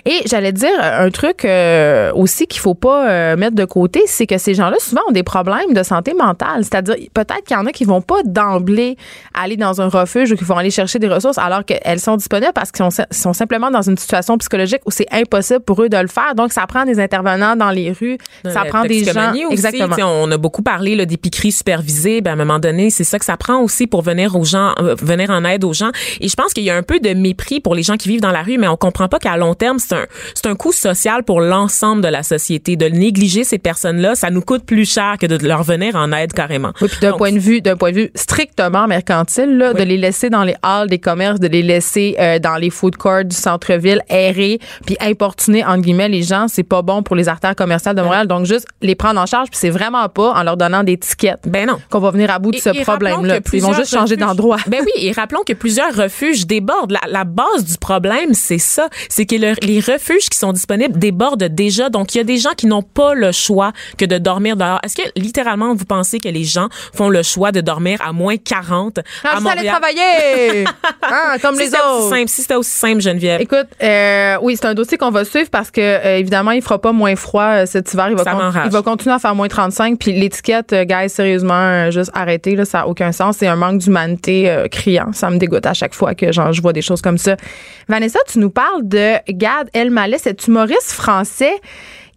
[0.06, 4.28] Et j'allais dire un truc euh, aussi qu'il faut pas euh, mettre de côté, c'est
[4.28, 6.64] que ces gens-là souvent ont des problèmes de santé mentale.
[6.64, 8.98] C'est-à-dire peut-être qu'il y en a qui vont pas d'emblée
[9.34, 12.54] aller dans un refuge ou qui vont aller chercher des ressources alors qu'elles sont disponibles
[12.54, 15.98] parce qu'ils sont, sont simplement dans une situation psychologique où c'est impossible pour eux de
[15.98, 16.36] le faire.
[16.36, 19.96] Donc ça prend des intervenants dans les rues, ça La prend des gens aussi, exactement.
[20.02, 22.22] on a beaucoup parlé là, d'épicerie supervisée.
[22.22, 24.74] Ben, à un moment donné, c'est ça que ça prend aussi pour venir aux gens,
[24.80, 25.92] euh, venir en aide aux gens.
[26.20, 28.22] Et je pense qu'il y a un peu de mépris pour les gens qui vivent
[28.22, 30.72] dans la rue, mais on comprend pas qu'à long terme, c'est un, c'est un coût
[30.72, 32.76] social pour l'ensemble de la société.
[32.76, 36.34] De négliger ces personnes-là, ça nous coûte plus cher que de leur venir en aide
[36.34, 36.72] carrément.
[36.82, 39.80] Oui, puis d'un point de vue, d'un point de vue strictement mercantile, là, Oui.
[39.80, 42.96] de les laisser dans les halls des commerces, de les laisser euh, dans les food
[42.98, 47.28] courts du centre-ville, errer, puis importuner entre guillemets les gens, c'est pas bon pour les
[47.30, 48.28] artères commerciales de Montréal.
[48.28, 51.40] Donc juste les prendre en charge, puis c'est vraiment pas en leur donnant des tickets
[51.48, 51.78] Ben non.
[51.90, 53.40] qu'on va venir à bout de Et- ce problème-là.
[53.54, 54.58] Ils vont juste changer d'endroit.
[54.68, 56.92] Ben oui, et rappelons que plusieurs refuges débordent.
[56.92, 58.90] La, la base du problème, c'est ça.
[59.10, 61.90] C'est que le- les refuges qui sont disponibles débordent déjà.
[61.90, 64.80] Donc, il y a des gens qui n'ont pas le choix que de dormir dehors.
[64.84, 68.38] Est-ce que, littéralement, vous pensez que les gens font le choix de dormir à moins
[68.38, 69.76] 40 Quand à suis allée Montréal?
[69.76, 70.66] travailler,
[71.04, 72.16] hein, comme Si les c'était aussi autres.
[72.16, 73.42] simple, si c'était aussi simple, Geneviève.
[73.42, 76.80] Écoute, euh, oui, c'est un dossier qu'on va suivre parce que euh, évidemment, il fera
[76.80, 78.10] pas moins froid euh, cet hiver.
[78.10, 79.98] Il va, Ça il va continuer à faire moins 35.
[80.00, 83.38] Puis l'étiquette, guys, sérieusement, juste arrêtez, là, ça n'a aucun sens.
[83.38, 85.12] C'est un manque d'humanité criant.
[85.14, 87.36] Ça me dégoûte à chaque fois que genre, je vois des choses comme ça.
[87.88, 91.62] Vanessa, tu nous parles de Gad Elmaleh, cet humoriste français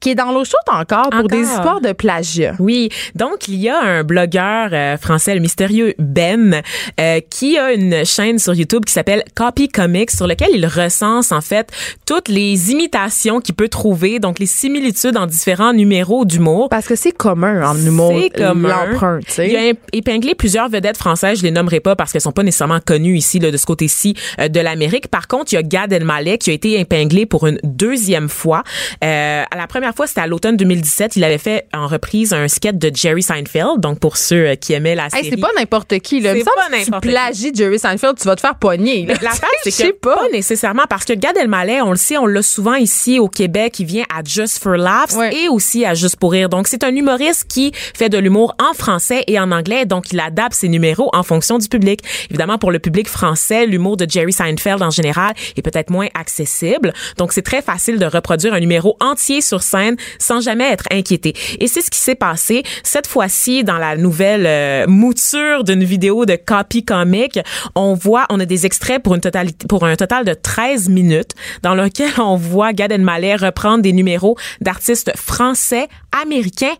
[0.00, 2.54] qui est dans l'eau chaude encore pour des histoires de plagiat.
[2.58, 6.62] Oui, donc il y a un blogueur euh, français, le mystérieux Ben,
[6.98, 11.32] euh, qui a une chaîne sur YouTube qui s'appelle Copy Comics, sur lequel il recense
[11.32, 11.70] en fait
[12.06, 16.68] toutes les imitations qu'il peut trouver, donc les similitudes en différents numéros d'humour.
[16.70, 18.68] Parce que c'est commun en humour, C'est commun.
[18.86, 19.48] l'emprunt, tu sais.
[19.50, 21.38] Il a ép- épinglé plusieurs vedettes françaises.
[21.38, 24.14] Je les nommerai pas parce qu'elles sont pas nécessairement connues ici, là, de ce côté-ci
[24.40, 25.08] euh, de l'Amérique.
[25.08, 28.62] Par contre, il y a Gad Elmaleh qui a été épinglé pour une deuxième fois.
[29.04, 31.16] Euh, à la première fois, c'était à l'automne 2017.
[31.16, 33.78] Il avait fait en reprise un sketch de Jerry Seinfeld.
[33.80, 35.30] Donc, pour ceux euh, qui aimaient la Hey, série.
[35.30, 36.20] c'est pas n'importe qui.
[36.20, 36.34] Là.
[36.34, 37.08] C'est pas n'importe qui.
[37.10, 39.06] plagies Jerry Seinfeld, tu vas te faire pogner.
[39.06, 39.14] là.
[39.22, 40.16] L'affaire, c'est Je que sais pas.
[40.16, 43.78] pas nécessairement parce que Gad Elmaleh, on le sait, on l'a souvent ici au Québec,
[43.80, 45.34] il vient à Just for Laughs Ouais.
[45.34, 46.48] et aussi à Juste pour rire.
[46.48, 50.20] Donc c'est un humoriste qui fait de l'humour en français et en anglais, donc il
[50.20, 52.00] adapte ses numéros en fonction du public.
[52.30, 56.92] Évidemment pour le public français, l'humour de Jerry Seinfeld en général est peut-être moins accessible.
[57.18, 59.79] Donc c'est très facile de reproduire un numéro entier sur scène
[60.18, 61.34] sans jamais être inquiété.
[61.58, 66.26] Et c'est ce qui s'est passé cette fois-ci dans la nouvelle euh, mouture d'une vidéo
[66.26, 67.38] de copy comic.
[67.74, 71.32] On voit, on a des extraits pour une totalité, pour un total de 13 minutes
[71.62, 75.88] dans lequel on voit Gad Elmaleh reprendre des numéros d'artistes français,
[76.22, 76.74] américains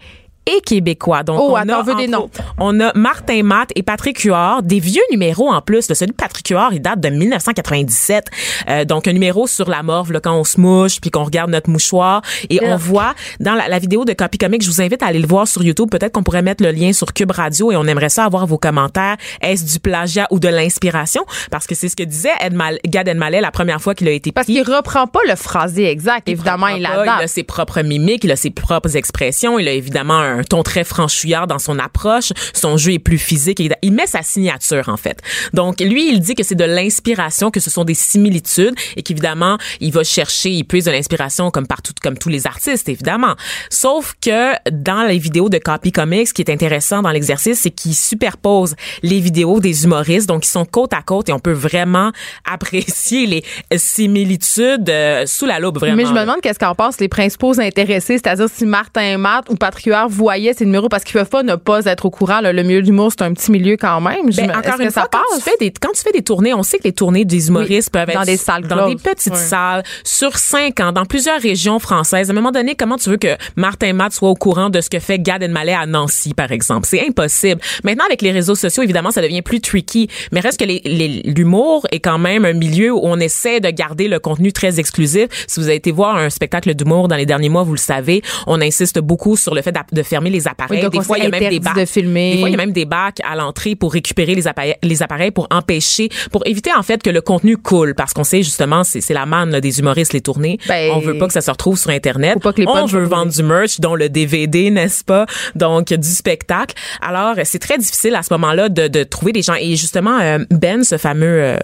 [0.46, 1.22] et québécois.
[1.22, 2.29] Donc, Oh, on attends, a, on veut des noms.
[2.59, 5.88] On a Martin Matt et Patrick Huard, des vieux numéros en plus.
[5.88, 5.94] Là.
[5.94, 8.26] Celui de Patrick Huard, il date de 1997.
[8.68, 11.50] Euh, donc, un numéro sur la morve, là, quand on se mouche, puis qu'on regarde
[11.50, 12.22] notre mouchoir.
[12.48, 15.18] Et on voit dans la, la vidéo de Copy Comic, je vous invite à aller
[15.18, 15.88] le voir sur YouTube.
[15.90, 18.59] Peut-être qu'on pourrait mettre le lien sur Cube Radio et on aimerait ça avoir vos
[18.59, 19.16] commentaires.
[19.42, 21.24] Est-ce du plagiat ou de l'inspiration?
[21.50, 24.12] Parce que c'est ce que disait Ed Mal- Gad Elmaleh la première fois qu'il a
[24.12, 24.55] été Parce pris.
[24.55, 26.29] qu'il reprend pas le phrasé exact.
[26.29, 27.05] Évidemment, il pas.
[27.20, 30.62] Il a ses propres mimiques, il a ses propres expressions, il a évidemment un ton
[30.62, 34.88] très franchouillard dans son approche, son jeu est plus physique, et il met sa signature
[34.88, 35.21] en fait.
[35.53, 39.59] Donc lui, il dit que c'est de l'inspiration, que ce sont des similitudes et qu'évidemment,
[39.81, 43.35] il va chercher, il puise de l'inspiration comme partout comme tous les artistes évidemment.
[43.71, 47.71] Sauf que dans les vidéos de Copy Comics, ce qui est intéressant dans l'exercice, c'est
[47.71, 51.53] qu'il superpose les vidéos des humoristes, donc ils sont côte à côte et on peut
[51.53, 52.12] vraiment
[52.51, 53.45] apprécier les
[53.77, 55.97] similitudes euh, sous la loupe vraiment.
[55.97, 59.57] Mais je me demande qu'est-ce qu'en pensent les principaux intéressés, c'est-à-dire si Martin Matt ou
[59.57, 62.40] Patrick Huard voyaient ces numéros parce qu'ils peuvent pas ne pas être au courant.
[62.40, 62.52] là.
[62.52, 64.30] Le milieu d'humour, c'est un petit milieu quand même.
[64.37, 65.42] Ben, me- encore une que ça fois, quand passe?
[65.44, 67.90] tu, fais des, quand tu fais des tournées, on sait que les tournées des humoristes
[67.94, 71.40] Oui, peuvent dans être des salles dans des petites salles sur cinq ans, dans plusieurs
[71.40, 72.28] régions françaises.
[72.28, 74.90] À un moment donné, comment tu veux que Martin Matt soit au courant de ce
[74.90, 76.87] que fait Gad Elmaleh à Nancy, par exemple?
[76.87, 77.61] C'est impossible.
[77.85, 80.09] Maintenant, avec les réseaux sociaux, évidemment, ça devient plus tricky.
[80.33, 83.70] Mais reste que les- les- l'humour est quand même un milieu où on essaie de
[83.70, 85.28] garder le contenu très exclusif.
[85.46, 88.22] Si vous avez été voir un spectacle d'humour dans les derniers mois, vous le savez,
[88.46, 90.83] on insiste beaucoup sur le fait de fermer les appareils.
[90.85, 91.77] Oui, des fois, il y a même des bacs.
[91.77, 92.35] de filmer.
[92.35, 95.03] Des fois, il y a même des bacs à l'entrée pour récupérer les appareils, les
[95.03, 98.83] appareils pour empêcher, pour éviter en fait que le contenu coule, parce qu'on sait justement
[98.85, 100.59] c'est la manne là, des humoristes les tournées.
[100.68, 102.40] Ben, on veut pas que ça se retrouve sur internet.
[102.40, 105.27] pas que les on veut vendre du merch, dont le DVD, n'est-ce pas?
[105.55, 106.75] Donc du spectacle.
[107.01, 109.55] Alors c'est très difficile à ce moment-là de, de trouver des gens.
[109.55, 111.57] Et justement euh, Ben, ce fameux euh,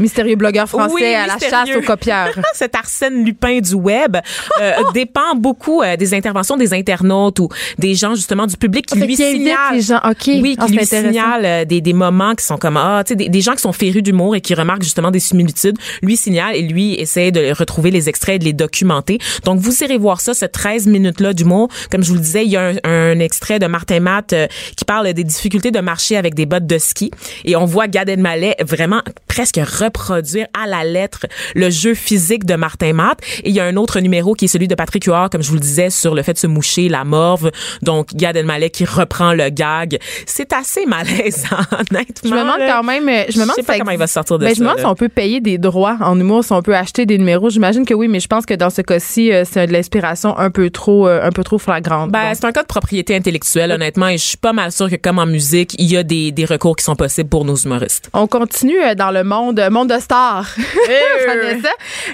[0.00, 2.30] Mystérieux blogueur français oui, à la chasse aux copieurs.
[2.54, 4.16] cet Arsène Lupin du web
[4.60, 7.48] euh, dépend beaucoup euh, des interventions des internautes ou
[7.82, 10.00] des gens justement du public qui lui signalent gens.
[10.40, 13.16] Oui Ah, qui lui signalent euh, des, des moments qui sont comme ah tu sais
[13.16, 15.76] des, des gens qui sont férus d'humour et qui remarquent justement des similitudes.
[16.00, 19.18] Lui signale et lui essaie de retrouver les extraits et de les documenter.
[19.44, 21.68] Donc vous irez voir ça ce 13 minutes là d'humour.
[21.90, 24.46] Comme je vous le disais il y a un, un extrait de Martin Matt euh,
[24.76, 27.10] qui parle des difficultés de marcher avec des bottes de ski.
[27.44, 32.54] Et on voit Gad Elmaleh vraiment presque reproduire à la lettre le jeu physique de
[32.54, 33.18] Martin Matt.
[33.42, 35.48] Et il y a un autre numéro qui est celui de Patrick Huard comme je
[35.48, 37.50] vous le disais sur le fait de se moucher la morve
[37.82, 42.82] donc Gad Elmaleh qui reprend le gag c'est assez malaisant honnêtement Je me demande quand
[42.82, 44.50] même, euh, je me demande sais si pas ça comment il va sortir de Ben,
[44.50, 46.76] ça Je me demande si on peut payer des droits en humour, si on peut
[46.76, 47.50] acheter des numéros.
[47.50, 50.50] J'imagine que oui, mais je pense que dans ce cas-ci, euh, c'est de l'inspiration un
[50.50, 52.10] peu trop, euh, un peu trop flagrante.
[52.10, 54.96] Ben, c'est un cas de propriété intellectuelle, honnêtement, et je suis pas mal sûre que,
[54.96, 58.10] comme en musique, il y a des, des recours qui sont possibles pour nos humoristes.
[58.12, 60.46] On continue dans le monde, monde de stars.
[61.26, 61.68] Vanessa,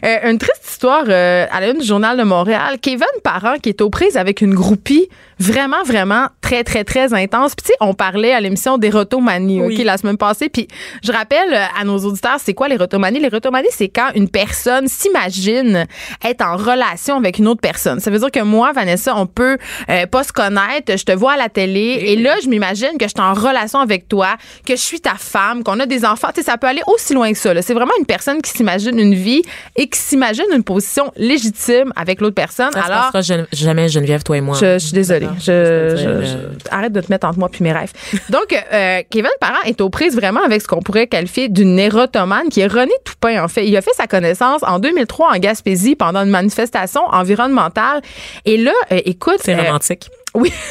[0.04, 2.78] Euh, une triste histoire euh, à la une du Journal de Montréal.
[2.80, 5.08] Kevin Parent qui est aux prises avec une groupie
[5.40, 7.54] vraiment, vraiment très, très, très intense.
[7.54, 9.76] Puis tu sais, on parlait à l'émission d'Érotomanie, Oui.
[9.78, 10.48] OK, la semaine passée.
[10.48, 10.68] Puis
[11.02, 13.20] je rappelle euh, à nos auditeurs, c'est quoi l'érotomanie?
[13.20, 15.86] L'érotomanie, c'est quand une personne s'imagine
[16.24, 18.00] être en relation avec une autre personne.
[18.00, 19.58] Ça veut dire que moi, Vanessa, on peut
[19.90, 23.04] euh, pas se connaître, je te vois à la télé et là, je m'imagine que
[23.06, 26.28] je suis en relation avec toi, que je suis ta femme, qu'on a des enfants.
[26.34, 27.54] Tu sais, ça peut aller aussi loin que ça.
[27.54, 27.62] là.
[27.62, 29.42] C'est vraiment une personne qui s'imagine une vie
[29.76, 32.72] et qui s'imagine une position légitime avec l'autre personne.
[32.72, 34.56] Ça se Alors, passera jamais Geneviève, toi et moi.
[34.60, 35.27] je, je suis désolée.
[35.36, 37.92] Je, je- euh, arrête de te mettre entre moi puis mes rêves.
[38.30, 42.48] Donc, euh, Kevin Parent est aux prises vraiment avec ce qu'on pourrait qualifier d'une érotomane
[42.48, 43.66] qui est René Toupin, en fait.
[43.66, 48.00] Il a fait sa connaissance en 2003 en Gaspésie pendant une manifestation environnementale.
[48.44, 49.38] Et là, euh, écoute...
[49.40, 50.10] C'est euh, romantique.
[50.34, 50.52] Oui.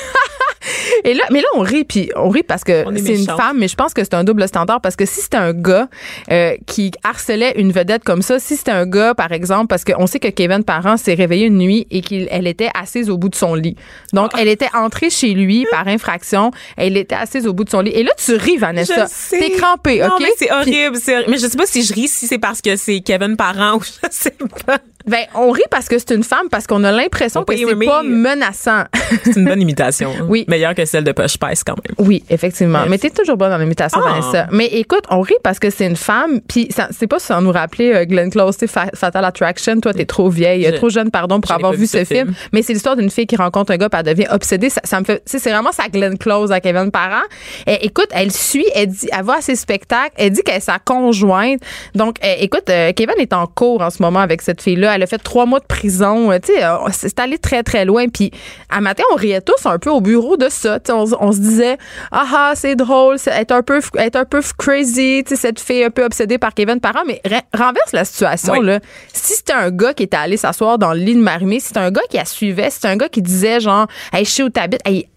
[1.03, 3.67] Et là, mais là, on rit, puis on rit parce que c'est une femme, mais
[3.67, 5.87] je pense que c'est un double standard parce que si c'était un gars
[6.31, 10.07] euh, qui harcelait une vedette comme ça, si c'était un gars, par exemple, parce qu'on
[10.07, 13.35] sait que Kevin Parent s'est réveillé une nuit et qu'elle était assise au bout de
[13.35, 13.75] son lit.
[14.13, 16.51] Donc, elle était entrée chez lui par infraction.
[16.75, 17.91] Elle était assise au bout de son lit.
[17.91, 19.07] Et là, tu ris, Vanessa.
[19.29, 20.21] T'es crampée, Non, OK?
[20.21, 20.97] mais c'est horrible.
[21.29, 23.81] Mais je sais pas si je ris, si c'est parce que c'est Kevin Parent ou
[24.03, 24.79] je sais pas.
[25.07, 27.85] Ben, on rit parce que c'est une femme, parce qu'on a l'impression On que c'est
[27.85, 28.83] pas menaçant.
[29.23, 30.11] C'est une bonne imitation.
[30.19, 30.25] hein.
[30.27, 30.45] Oui.
[30.47, 32.07] Meilleure que celle de Push Spice quand même.
[32.07, 32.81] Oui, effectivement.
[32.81, 32.89] Yes.
[32.89, 34.09] Mais t'es toujours bonne dans l'imitation, Ah.
[34.19, 34.47] Vanessa.
[34.51, 37.51] Mais écoute, on rit parce que c'est une femme, puis ça- c'est pas sans nous
[37.51, 39.79] rappeler euh, Glenn Close, Fa- Fatal Attraction.
[39.79, 42.27] Toi, t'es trop vieille, Je- trop jeune, pardon, pour avoir vu ce film.
[42.27, 42.35] film.
[42.53, 44.69] Mais c'est l'histoire d'une fille qui rencontre un gars, puis elle devient obsédée.
[44.69, 47.23] Ça, ça me fait, tu sais, c'est vraiment sa Glenn Close à Kevin Parent.
[47.65, 50.59] Et, écoute, elle suit, elle dit, elle va à ses spectacles, elle dit qu'elle est
[50.61, 51.59] sa conjointe.
[51.95, 54.95] Donc, euh, écoute, euh, Kevin est en cours en ce moment avec cette fille-là.
[54.95, 56.31] Elle a fait trois mois de prison.
[56.31, 58.07] Euh, tu sais, euh, c'est c'est allé très, très loin.
[58.09, 58.31] Puis,
[58.69, 60.79] à matin, on riait tous un peu au bureau de ça.
[60.89, 61.77] On, on se disait,
[62.11, 65.89] ah ah, c'est drôle, c'est- est un peu, est un peu crazy, cette fille un
[65.89, 67.03] peu obsédée par Kevin Parent.
[67.05, 68.65] Mais re- renverse la situation, Oui.
[68.65, 68.79] là.
[69.13, 71.79] Si c'était un gars qui était allé s'asseoir dans le lit de Marimé, si c'était
[71.79, 74.43] un gars qui la suivait, si c'était un gars qui disait, genre, hey, je sais
[74.43, 75.07] où t'habites, hey,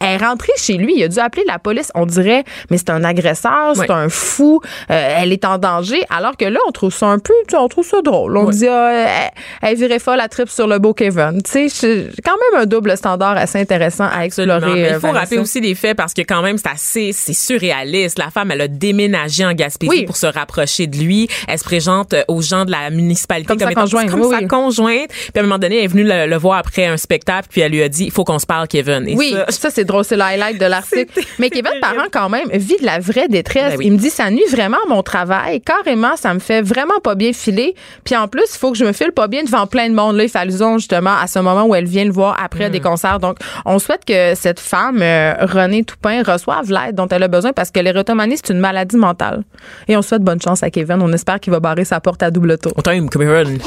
[0.00, 1.90] elle est rentrée chez lui, il a dû appeler la police.
[1.94, 4.60] On dirait, mais c'est un agresseur, c'est un fou,
[4.90, 6.02] euh, elle est en danger.
[6.10, 8.36] Alors que là, on trouve ça un peu, tu on trouve ça drôle.
[8.36, 8.52] On Ouais.
[8.54, 9.30] dit, ah, elle,
[9.70, 11.40] elle virait folle, la trip sur le beau Kevin.
[11.44, 14.60] Tu sais, c'est quand même un double standard assez intéressant à explorer.
[14.74, 15.20] Mais euh, il faut Vanessa.
[15.20, 18.18] rappeler aussi des faits parce que quand même c'est assez c'est surréaliste.
[18.18, 20.04] La femme elle a déménagé en Gaspésie Oui.
[20.06, 21.28] pour se rapprocher de lui.
[21.48, 24.30] Elle se présente euh, aux gens de la municipalité Comme sa étant- conjointe, comme oui,
[24.30, 24.46] sa oui.
[24.48, 25.08] conjointe.
[25.10, 27.60] Puis à un moment donné elle est venue le, le voir après un spectacle puis
[27.60, 29.06] elle lui a dit il faut qu'on se parle Kevin.
[29.08, 31.20] Et Oui, ça, ça, c'est drôle, c'est le highlight de l'article.
[31.38, 31.70] Mais Kevin.
[31.80, 33.72] Parent, quand même, vit de la vraie détresse.
[33.72, 33.86] Ben oui.
[33.86, 35.60] Il me dit, ça nuit vraiment à mon travail.
[35.60, 37.74] Carrément, ça me fait vraiment pas bien filer.
[38.04, 40.16] Puis en plus, il faut que je me file pas bien devant plein de monde.
[40.16, 42.72] Là, il fait allusion justement à ce moment où elle vient le voir après Mm.
[42.72, 43.18] des concerts.
[43.20, 47.52] Donc, on souhaite que cette femme, euh, Renée Toupin, reçoive l'aide dont elle a besoin
[47.52, 49.42] parce que l'érotomanie, c'est une maladie mentale.
[49.88, 50.98] Et on souhaite bonne chance à Kevin.
[51.02, 52.72] On espère qu'il va barrer sa porte à double tour.
[52.76, 53.58] on t'a eu une Kevin.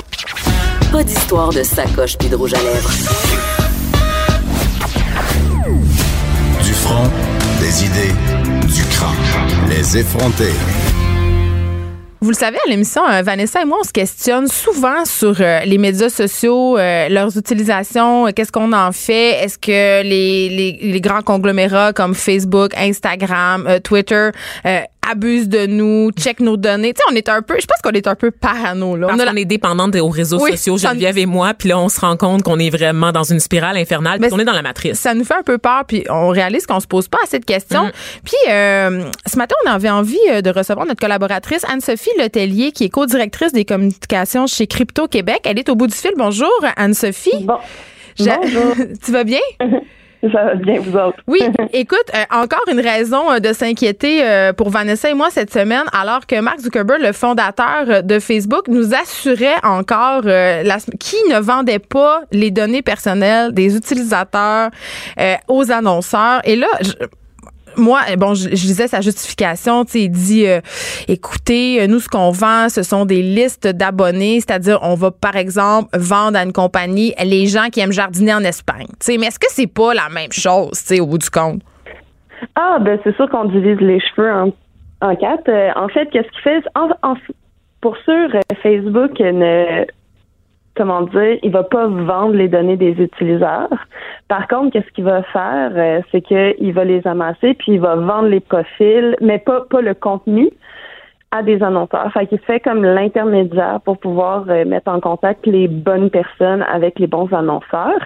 [0.92, 3.63] Pas d'histoire de sacoche puis de rouge à lèvres.
[7.60, 8.14] Des idées,
[8.68, 9.16] du crâne.
[9.70, 10.54] Les effronter.
[12.24, 15.60] Vous le savez, à l'émission, euh, Vanessa et moi, on se questionne souvent sur euh,
[15.66, 21.92] les médias sociaux, euh, leurs utilisations, qu'est-ce qu'on en fait, est-ce que les, grands conglomérats
[21.92, 24.30] comme Facebook, Instagram, Twitter
[25.10, 26.94] abusent de nous, checkent nos données.
[26.94, 28.96] Tu sais, on est un peu, je pense qu'on est un peu parano.
[28.96, 29.08] Là.
[29.08, 31.70] Parce On a la- qu'on est dépendante aux réseaux Oui, sociaux, Geneviève et moi, puis
[31.70, 34.40] là on se rend compte qu'on est vraiment dans une spirale infernale, Mais puis on
[34.40, 35.00] est dans la matrice.
[35.00, 37.46] ça nous fait un peu peur, puis on réalise qu'on se pose pas assez de
[37.46, 37.86] questions.
[37.86, 38.22] Mm-hmm.
[38.24, 42.86] Puis euh, ce matin, on avait envie euh, de recevoir notre collaboratrice Anne-Sophie Letellier, qui
[42.86, 45.42] est co-directrice des communications chez Crypto Québec.
[45.46, 46.12] Elle est au bout du fil.
[46.18, 47.44] Bonjour, Anne-Sophie.
[47.44, 47.58] Bon.
[48.20, 48.76] Bonjour.
[49.06, 49.40] tu vas bien?
[50.32, 51.18] Ça va bien, vous autres?
[51.28, 51.40] Oui,
[51.74, 55.84] écoute, euh, encore une raison euh, de s'inquiéter euh, pour Vanessa et moi cette semaine,
[55.92, 61.40] alors que Mark Zuckerberg, le fondateur de Facebook, nous assurait encore euh, la, qui ne
[61.40, 64.70] vendait pas les données personnelles des utilisateurs
[65.48, 66.42] aux annonceurs.
[66.46, 66.94] Et là, je-
[67.78, 69.86] moi, eh, bon, je, lisais sa justification.
[69.86, 70.62] Tu sais, il dit, euh,
[71.08, 75.36] écoutez, euh, nous, ce qu'on vend, ce sont des listes d'abonnés, c'est-à-dire, on va, par
[75.36, 78.88] exemple, vendre à une compagnie les gens qui aiment jardiner en Espagne.
[78.88, 81.30] Tu sais, mais est-ce que c'est pas la même chose, tu sais, au bout du
[81.30, 81.62] compte?
[82.56, 84.54] Ah, ben c'est sûr qu'on divise les cheveux en,
[85.02, 85.50] en quatre.
[85.50, 86.64] Euh, en fait, qu'est-ce qu'il fait?
[86.76, 87.16] En, en-
[87.82, 88.30] pour sûr,
[88.62, 89.86] Facebook ne
[90.76, 93.70] comment dire, il va pas vendre les données des utilisateurs.
[94.28, 97.96] Par contre, qu'est-ce qu'il va faire, euh, c'est qu'il va les amasser puis il va
[97.96, 100.50] vendre les profils, mais pas pas le contenu
[101.32, 102.12] à des annonceurs.
[102.14, 107.00] Fait qu'il fait comme l'intermédiaire pour pouvoir euh, mettre en contact les bonnes personnes avec
[107.00, 108.06] les bons annonceurs.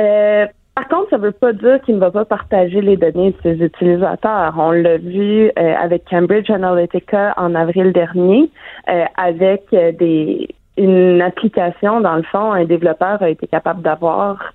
[0.00, 3.32] Euh, par contre, ça ne veut pas dire qu'il ne va pas partager les données
[3.32, 4.54] de ses utilisateurs.
[4.56, 8.50] On l'a vu euh, avec Cambridge Analytica en avril dernier,
[8.88, 14.52] euh, avec des une application, dans le fond, un développeur a été capable d'avoir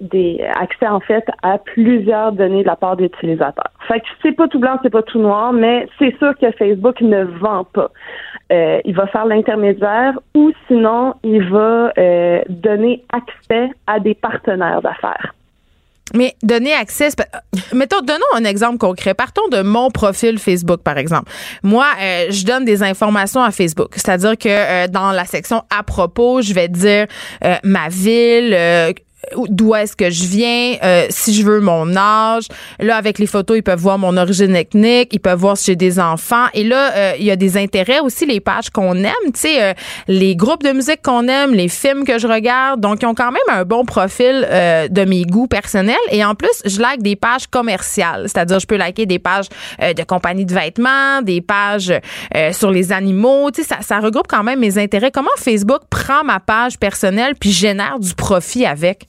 [0.00, 3.70] des accès en fait à plusieurs données de la part d'utilisateurs.
[3.86, 7.00] Fait que c'est pas tout blanc, c'est pas tout noir, mais c'est sûr que Facebook
[7.02, 7.90] ne vend pas.
[8.50, 14.82] Euh, il va faire l'intermédiaire ou sinon il va euh, donner accès à des partenaires
[14.82, 15.34] d'affaires.
[16.14, 17.26] Mais donner accès, pas-
[17.72, 19.14] mettons, donnons un exemple concret.
[19.14, 21.30] Partons de mon profil Facebook, par exemple.
[21.62, 23.92] Moi, euh, je donne des informations à Facebook.
[23.94, 27.06] C'est-à-dire que euh, dans la section à propos, je vais dire
[27.44, 28.92] euh, ma ville, euh,
[29.48, 32.44] d'où est-ce que je viens, euh, si je veux mon âge.
[32.78, 35.76] Là, avec les photos, ils peuvent voir mon origine ethnique, ils peuvent voir si j'ai
[35.76, 36.46] des enfants.
[36.54, 39.62] Et là, euh, il y a des intérêts aussi, les pages qu'on aime, tu sais,
[39.62, 39.72] euh,
[40.08, 42.80] les groupes de musique qu'on aime, les films que je regarde.
[42.80, 45.96] Donc, ils ont quand même un bon profil euh, de mes goûts personnels.
[46.10, 48.24] Et en plus, je like des pages commerciales.
[48.26, 49.46] C'est-à-dire, je peux liker des pages
[49.82, 51.92] euh, de compagnie de vêtements, des pages
[52.34, 53.50] euh, sur les animaux.
[53.50, 55.10] Tu sais, ça, ça regroupe quand même mes intérêts.
[55.10, 59.06] Comment Facebook prend ma page personnelle puis génère du profit avec?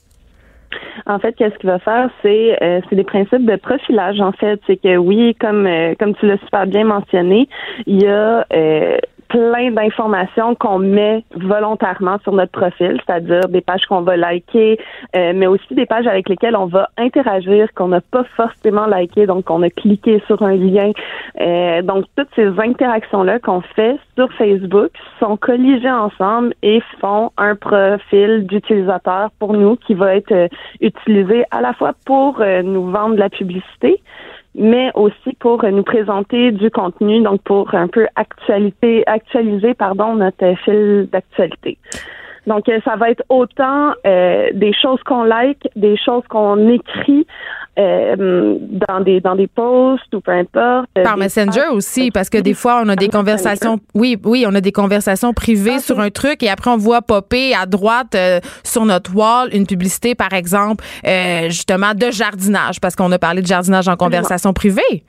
[1.06, 4.20] En fait, qu'est-ce qu'il va faire, c'est euh, c'est des principes de profilage.
[4.20, 7.48] En fait, c'est que oui, comme euh, comme tu l'as super bien mentionné,
[7.86, 8.96] il y a euh,
[9.32, 14.78] plein d'informations qu'on met volontairement sur notre profil, c'est-à-dire des pages qu'on va liker,
[15.16, 19.24] euh, mais aussi des pages avec lesquelles on va interagir, qu'on n'a pas forcément liké,
[19.24, 20.92] donc on a cliqué sur un lien.
[21.40, 27.56] Euh, donc toutes ces interactions-là qu'on fait sur Facebook sont colligées ensemble et font un
[27.56, 30.48] profil d'utilisateur pour nous qui va être euh,
[30.82, 34.02] utilisé à la fois pour euh, nous vendre de la publicité,
[34.54, 40.14] mais aussi pour euh, nous présenter du contenu, donc pour un peu actualité, actualiser pardon
[40.14, 41.78] notre fil d'actualité.
[42.46, 47.26] Donc euh, ça va être autant euh, des choses qu'on like, des choses qu'on écrit
[47.78, 50.88] euh, dans des dans des posts ou peu importe.
[51.02, 53.78] Par Des Messenger aussi, parce que des fois, on a des Par conversations.
[53.94, 57.00] Oui, oui, on a des conversations privées Ah, sur un truc et après, on voit
[57.00, 62.78] popper à droite euh, sur notre wall une publicité, par exemple, euh, justement, de jardinage,
[62.78, 65.04] parce qu'on a parlé de jardinage en conversation privée.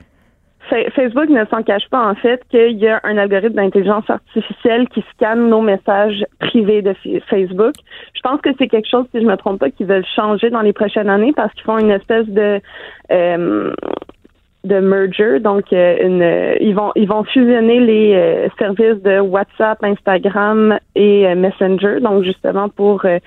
[0.69, 4.87] Fa- Facebook ne s'en cache pas en fait qu'il y a un algorithme d'intelligence artificielle
[4.89, 7.73] qui scanne nos messages privés de Fa- Facebook.
[8.15, 10.61] Je pense que c'est quelque chose, si je me trompe pas, qu'ils veulent changer dans
[10.61, 12.59] les prochaines années parce qu'ils font une espèce de
[13.11, 13.73] euh,
[14.63, 19.83] de merger, donc euh, une, ils vont ils vont fusionner les euh, services de WhatsApp,
[19.83, 23.19] Instagram et euh, Messenger, donc justement pour euh,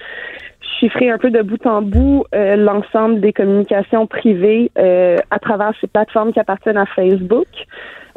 [0.79, 5.73] chiffrer un peu de bout en bout euh, l'ensemble des communications privées euh, à travers
[5.81, 7.47] ces plateformes qui appartiennent à Facebook.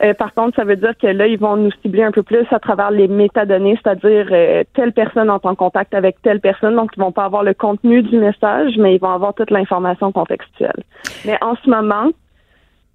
[0.01, 2.45] Euh, par contre, ça veut dire que là, ils vont nous cibler un peu plus
[2.51, 6.75] à travers les métadonnées, c'est-à-dire euh, telle personne en contact avec telle personne.
[6.75, 10.11] Donc, ils vont pas avoir le contenu du message, mais ils vont avoir toute l'information
[10.11, 10.83] contextuelle.
[11.25, 12.11] Mais en ce moment,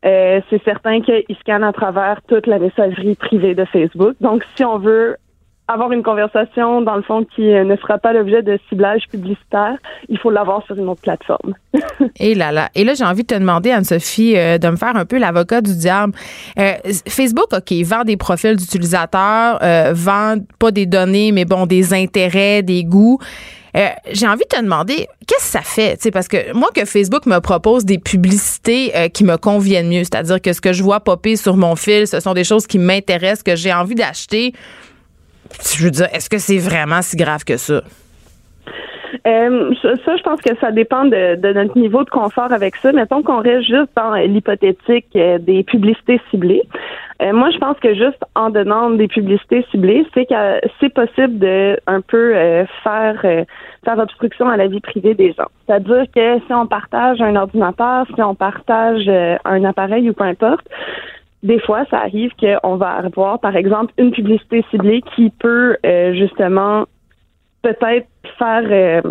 [0.07, 4.15] euh, c'est certain qu'ils scannent à travers toute la messagerie privée de Facebook.
[4.21, 5.17] Donc, si on veut
[5.67, 9.77] avoir une conversation, dans le fond, qui euh, ne sera pas l'objet de ciblage publicitaire,
[10.09, 11.55] il faut l'avoir sur une autre plateforme.
[12.21, 12.69] Et là là.
[12.75, 15.63] Et là, j'ai envie de te demander, Anne-Sophie, euh, de me faire un peu l'avocat
[15.63, 16.13] du diable.
[16.59, 16.73] Euh,
[17.09, 19.59] Facebook, OK, vend des profils d'utilisateurs,
[19.93, 23.19] vend pas des données, mais bon, des intérêts, des goûts.
[24.13, 25.99] J'ai envie de te demander, qu'est-ce que ça fait?
[26.13, 30.53] Parce que moi, que Facebook me propose des publicités qui me conviennent mieux, c'est-à-dire que
[30.53, 33.57] ce que je vois popper sur mon fil, ce sont des choses qui m'intéressent, que
[33.57, 34.53] j'ai envie d'acheter.
[35.77, 37.83] Je veux dire, est-ce que c'est vraiment si grave que ça?
[39.27, 42.93] Euh, ça, je pense que ça dépend de, notre niveau de confort avec ça.
[42.93, 46.63] Mettons qu'on reste juste dans l'hypothétique euh, des publicités ciblées.
[47.23, 51.39] Euh, moi, je pense que juste en donnant des publicités ciblées, c'est que c'est possible
[51.39, 52.35] de un peu
[52.83, 55.49] faire faire obstruction à la vie privée des gens.
[55.67, 59.09] C'est-à-dire que si on partage un ordinateur, si on partage
[59.45, 60.67] un appareil ou peu importe,
[61.45, 66.15] des fois, ça arrive qu'on va avoir, par exemple, une publicité ciblée qui peut euh,
[66.15, 66.87] justement
[67.63, 69.03] peut-être faire euh,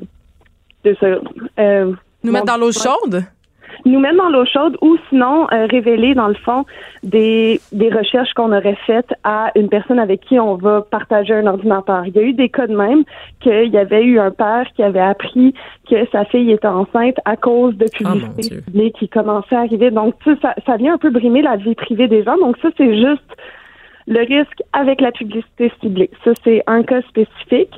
[0.83, 1.21] de ce,
[1.59, 1.93] euh,
[2.23, 3.23] Nous mettre dans l'eau chaude?
[3.85, 6.65] Nous mettre dans l'eau chaude ou sinon euh, révéler dans le fond
[7.03, 11.47] des, des recherches qu'on aurait faites à une personne avec qui on va partager un
[11.47, 12.05] ordinateur.
[12.07, 13.03] Il y a eu des cas de même
[13.41, 15.53] qu'il y avait eu un père qui avait appris
[15.89, 18.63] que sa fille était enceinte à cause de Ah, Dieu.
[18.65, 19.91] ciblées qui commençaient à arriver.
[19.91, 22.37] Donc ça, ça vient un peu brimer la vie privée des gens.
[22.37, 23.21] Donc ça, c'est juste
[24.07, 26.09] le risque avec la publicité ciblée.
[26.23, 27.73] Ça, c'est un cas spécifique.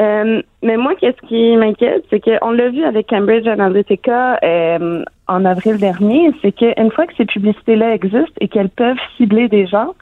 [0.00, 5.44] Euh, mais moi, qu'est-ce qui m'inquiète, c'est qu'on l'a vu avec Cambridge Analytica euh, en
[5.44, 9.94] avril dernier, c'est qu'une fois que ces publicités-là existent et qu'elles peuvent cibler des gens,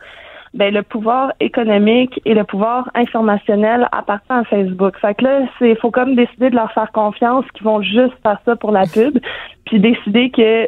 [0.55, 4.97] ben le pouvoir économique et le pouvoir informationnel appartient à Facebook.
[4.99, 8.41] Fait que là, c'est faut comme décider de leur faire confiance qu'ils vont juste faire
[8.45, 9.19] ça pour la pub,
[9.67, 10.67] puis décider que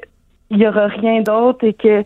[0.51, 2.03] il y aura rien d'autre et que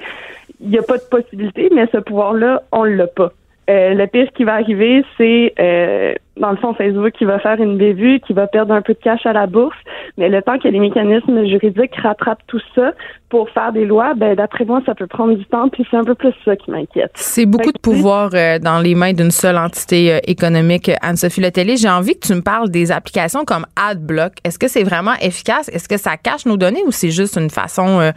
[0.61, 3.33] il n'y a pas de possibilité, mais ce pouvoir-là, on l'a pas.
[3.71, 7.61] Euh, le pire qui va arriver, c'est euh, dans le fond Facebook qui va faire
[7.61, 9.77] une bévue, qui va perdre un peu de cash à la bourse,
[10.17, 12.93] mais le temps que les mécanismes juridiques rattrapent tout ça
[13.29, 16.05] pour faire des lois, ben d'après moi, ça peut prendre du temps, puis c'est un
[16.05, 17.13] peu plus ça qui m'inquiète.
[17.15, 20.91] C'est beaucoup de pouvoir euh, dans les mains d'une seule entité euh, économique.
[21.03, 24.33] Anne-Sophie Letellier, j'ai envie que tu me parles des applications comme AdBlock.
[24.45, 25.69] Est-ce que c'est vraiment efficace?
[25.69, 28.11] Est-ce que ça cache nos données ou c'est juste une façon euh,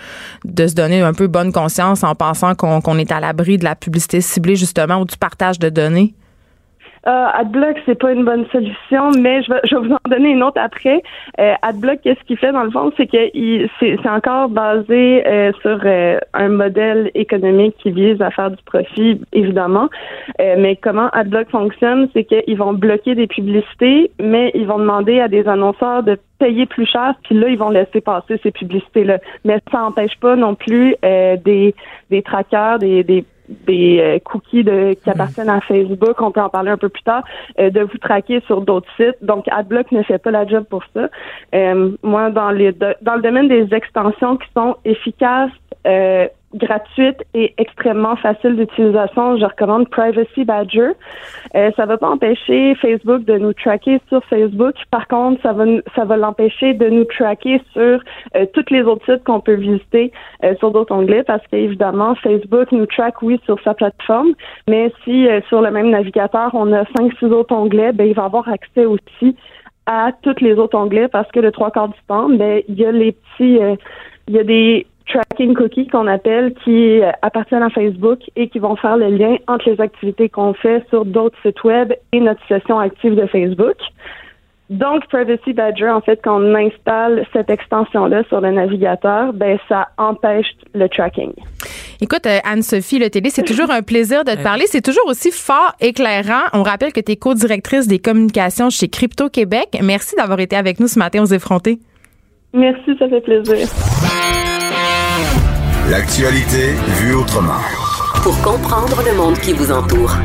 [0.43, 3.75] de se donner un peu bonne conscience en pensant qu'on est à l'abri de la
[3.75, 6.13] publicité ciblée justement ou du partage de données?
[7.08, 10.30] Euh, AdBlock, c'est pas une bonne solution, mais je vais, je vais vous en donner
[10.30, 11.04] une autre après.
[11.39, 13.30] Euh, AdBlock, qu'est-ce qu'il fait dans le fond, c'est que
[13.80, 18.63] c'est c'est encore basé euh, sur euh, un modèle économique qui vise à faire du
[18.63, 19.89] profit, évidemment.
[20.41, 25.20] Euh, mais comment AdBlock fonctionne, c'est qu'ils vont bloquer des publicités, mais ils vont demander
[25.20, 29.20] à des annonceurs de payer plus cher, puis là, ils vont laisser passer ces publicités-là.
[29.46, 31.76] Mais ça n'empêche pas non plus euh, des,
[32.10, 36.49] des trackers, des, des des euh, cookies de, qui appartiennent à Facebook, on peut en
[36.49, 37.23] parler un peu plus tard,
[37.60, 39.17] euh, de vous traquer sur d'autres sites.
[39.21, 41.10] Donc, AdBlock ne fait pas la job pour ça.
[41.53, 45.51] Euh, moi, dans les dans le domaine des extensions qui sont efficaces,
[45.86, 49.38] euh, gratuite et extrêmement facile d'utilisation.
[49.38, 50.91] Je recommande Privacy Badger.
[51.56, 54.76] Euh, ça va pas empêcher Facebook de nous traquer sur Facebook.
[54.91, 55.65] Par contre, ça va
[55.96, 58.00] ça va l'empêcher de nous traquer sur
[58.36, 60.12] euh, toutes les autres sites qu'on peut visiter
[60.44, 64.34] euh, sur d'autres onglets parce qu'évidemment, Facebook nous traque, oui, sur sa plateforme,
[64.68, 68.13] mais si euh, sur le même navigateur, on a cinq, six autres onglets, ben, il
[68.13, 69.36] va avoir accès aussi
[69.86, 72.86] à tous les autres onglets parce que le trois quarts du temps, ben, il y
[72.86, 73.76] a les petits, euh,
[74.28, 78.76] il y a des tracking cookies qu'on appelle qui appartiennent à Facebook et qui vont
[78.76, 82.80] faire le lien entre les activités qu'on fait sur d'autres sites web et notre session
[82.80, 83.78] active de Facebook.
[84.70, 89.89] Donc, Privacy Badger, en fait, quand on installe cette extension-là sur le navigateur, ben, ça
[89.98, 91.34] empêche le tracking.
[92.02, 94.64] Écoute, euh, Anne-Sophie Le Télé, c'est toujours un plaisir de te parler.
[94.66, 96.45] C'est toujours aussi fort éclairant.
[96.53, 99.78] On rappelle que tu es co-directrice des communications chez Crypto Québec.
[99.84, 101.78] Merci d'avoir été avec nous ce matin aux effrontés.
[102.53, 103.68] Merci, ça fait plaisir.
[105.89, 107.61] L'actualité vue autrement.
[108.23, 110.15] Pour comprendre le monde qui vous entoure.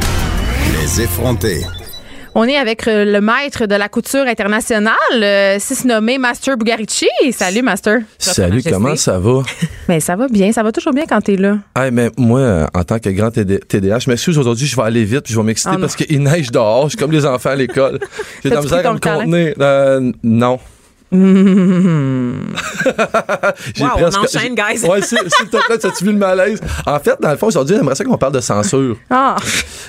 [0.72, 1.66] Les effrontés.
[2.34, 6.56] On est avec euh, le maître de la couture internationale, euh, si se nommé Master
[6.56, 7.08] Bugarici.
[7.32, 7.98] Salut, Master.
[8.16, 9.42] Salut, comment ça va?
[9.86, 11.58] Mais ça va bien, ça va toujours bien quand t'es là.
[11.76, 14.82] Hey, mais moi, euh, en tant que grand TD TDA, je m'excuse aujourd'hui, je vais
[14.82, 15.80] aller vite puis je vais m'exciter non.
[15.82, 16.84] parce qu'il neige dehors.
[16.84, 17.98] Je suis comme les enfants à l'école.
[18.42, 19.54] J'ai de la misère à me contenir.
[19.61, 20.58] Euh, non.
[23.74, 24.84] J'ai Wow, on enchaîne, guys.
[24.86, 26.61] Ouais, s'il te plaît, as-tu vu le malaise?
[26.86, 28.96] En fait, dans le fond, aujourd'hui, j'aimerais ça qu'on parle de censure.
[29.11, 29.36] Ah,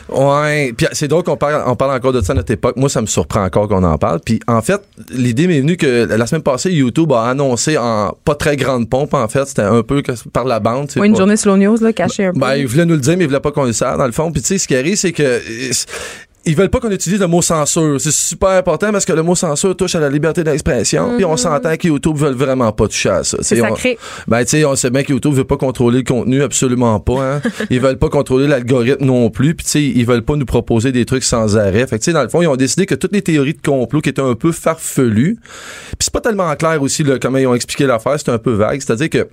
[0.10, 2.76] Ouais, puis c'est drôle qu'on parle, on parle encore de ça à notre époque.
[2.76, 4.20] Moi, ça me surprend encore qu'on en parle.
[4.26, 8.36] Puis en fait, l'idée m'est venue que la semaine passée, YouTube a annoncé en pas
[8.36, 10.02] très grande pompe, en fait, c'était un peu
[10.34, 10.90] par la bande.
[10.96, 12.40] ouais, une pas- journée slow news, là, cachée un peu.
[12.40, 14.12] Ben, ils voulaient nous le dire, mais ils voulaient pas qu'on le sache, dans le
[14.12, 14.32] fond.
[14.32, 15.40] Puis, tu sais, ce qui arrive, c'est que.
[16.44, 18.02] Ils veulent pas qu'on utilise le mot censure.
[18.02, 21.16] C'est super important parce que le mot censure touche à la liberté d'expression.
[21.16, 23.38] Puis on s'entend que YouTube veulent vraiment pas toucher à ça.
[23.42, 24.00] C'est on- sacré.
[24.28, 27.36] Ben, tu sais, on sait bien que YouTube veut pas contrôler le contenu, absolument pas.
[27.36, 27.42] Hein.
[27.70, 29.54] ils veulent pas contrôler l'algorithme non plus.
[29.54, 31.86] Puis, tu sais, ils veulent pas nous proposer des trucs sans arrêt.
[31.86, 33.62] Fait que, tu sais, dans le fond, ils ont décidé que toutes les théories de
[33.62, 37.48] complot qui étaient un peu farfelues, puis c'est pas tellement clair aussi là, comment ils
[37.48, 38.82] ont expliqué l'affaire, c'est un peu vague.
[38.82, 39.28] C'est-à-dire que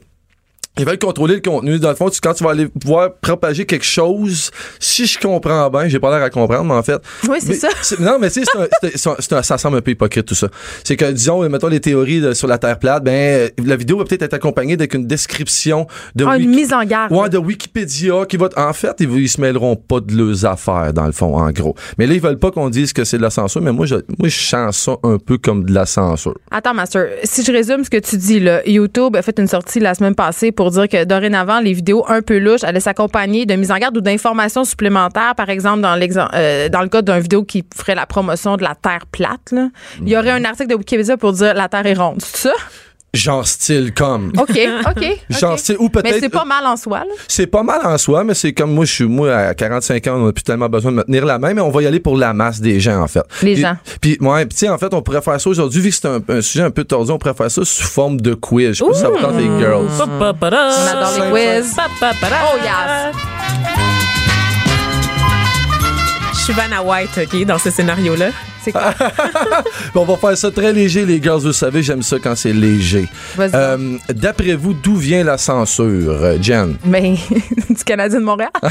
[0.78, 1.78] ils veulent contrôler le contenu.
[1.78, 5.68] Dans le fond, tu- quand tu vas aller pouvoir propager quelque chose, si je comprends
[5.70, 7.00] bien, j'ai pas l'air à comprendre, mais en fait.
[7.28, 7.68] Oui, c'est ça.
[7.98, 10.48] Non, mais tu sais, ça semble un peu hypocrite tout ça.
[10.84, 14.04] C'est que, disons, mettons les théories de- sur la Terre plate, ben, la vidéo va
[14.04, 17.12] peut-être être accompagnée avec une description de Ah, une mise en garde.
[17.12, 18.48] Ouais, de Wikipédia qui va.
[18.56, 21.74] En fait, ils, ils se mêleront pas de leurs affaires, dans le fond, en gros.
[21.98, 23.96] Mais là, ils veulent pas qu'on dise que c'est de la censure, mais moi, je,
[24.18, 26.34] moi, je sens ça un peu comme de la censure.
[26.50, 29.80] Attends, Master, si je résume ce que tu dis, là, YouTube a fait une sortie
[29.80, 33.54] la semaine passée pour dire que dorénavant, les vidéos un peu louches allaient s'accompagner de
[33.54, 35.98] mise en garde ou d'informations supplémentaires, par exemple, dans,
[36.34, 39.52] euh, dans le cas d'une vidéo qui ferait la promotion de la Terre plate.
[39.52, 39.68] là.
[40.00, 42.20] Il y aurait un article de Wikipédia pour dire la Terre est ronde.
[42.22, 42.54] C'est ça?
[43.14, 44.32] Genre style comme.
[44.38, 44.50] OK,
[44.86, 45.20] OK.
[45.30, 46.12] Genre style, ou peut-être.
[46.12, 47.14] Mais c'est pas mal en soi, là.
[47.26, 50.16] C'est pas mal en soi, mais c'est comme moi, je suis, moi, à 45 ans,
[50.16, 52.00] on n'a plus tellement besoin de me tenir la main, mais on va y aller
[52.00, 53.22] pour la masse des gens, en fait.
[53.42, 53.76] Les gens.
[54.02, 56.06] Puis, ouais, puis tu sais, en fait, on pourrait faire ça aujourd'hui, vu que c'est
[56.06, 58.68] un, un sujet un peu tordu, on pourrait faire ça sous forme de quiz.
[58.68, 59.86] Je sais pas si ça vous tente, les girls.
[59.98, 61.76] On adore les quiz.
[62.02, 63.16] Oh, yes.
[66.34, 68.30] Je suis Vanna White, OK, dans ce scénario-là.
[68.68, 68.94] C'est quoi?
[69.94, 71.40] on va faire ça très léger, les girls.
[71.40, 73.08] Vous savez, j'aime ça quand c'est léger.
[73.38, 76.76] Euh, D'après vous, d'où vient la censure, euh, Jen?
[76.84, 77.14] Mais
[77.70, 78.50] du Canadien de Montréal?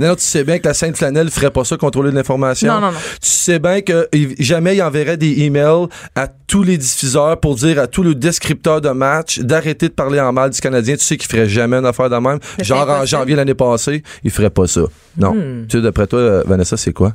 [0.00, 2.72] Non, non, tu sais bien que la Sainte Flanelle ferait pas ça, contrôler de l'information.
[2.74, 2.98] Non, non, non.
[3.20, 4.08] Tu sais bien que
[4.38, 8.80] jamais il enverrait des emails à tous les diffuseurs pour dire à tous les descripteurs
[8.80, 10.96] de match d'arrêter de parler en mal du Canadien.
[10.96, 12.38] Tu sais qu'il ferait jamais une affaire de même.
[12.62, 14.82] Genre en janvier l'année passée, il ferait pas ça.
[15.18, 15.34] Non.
[15.34, 15.66] Hmm.
[15.68, 17.12] Tu sais, d'après toi, Vanessa, c'est quoi?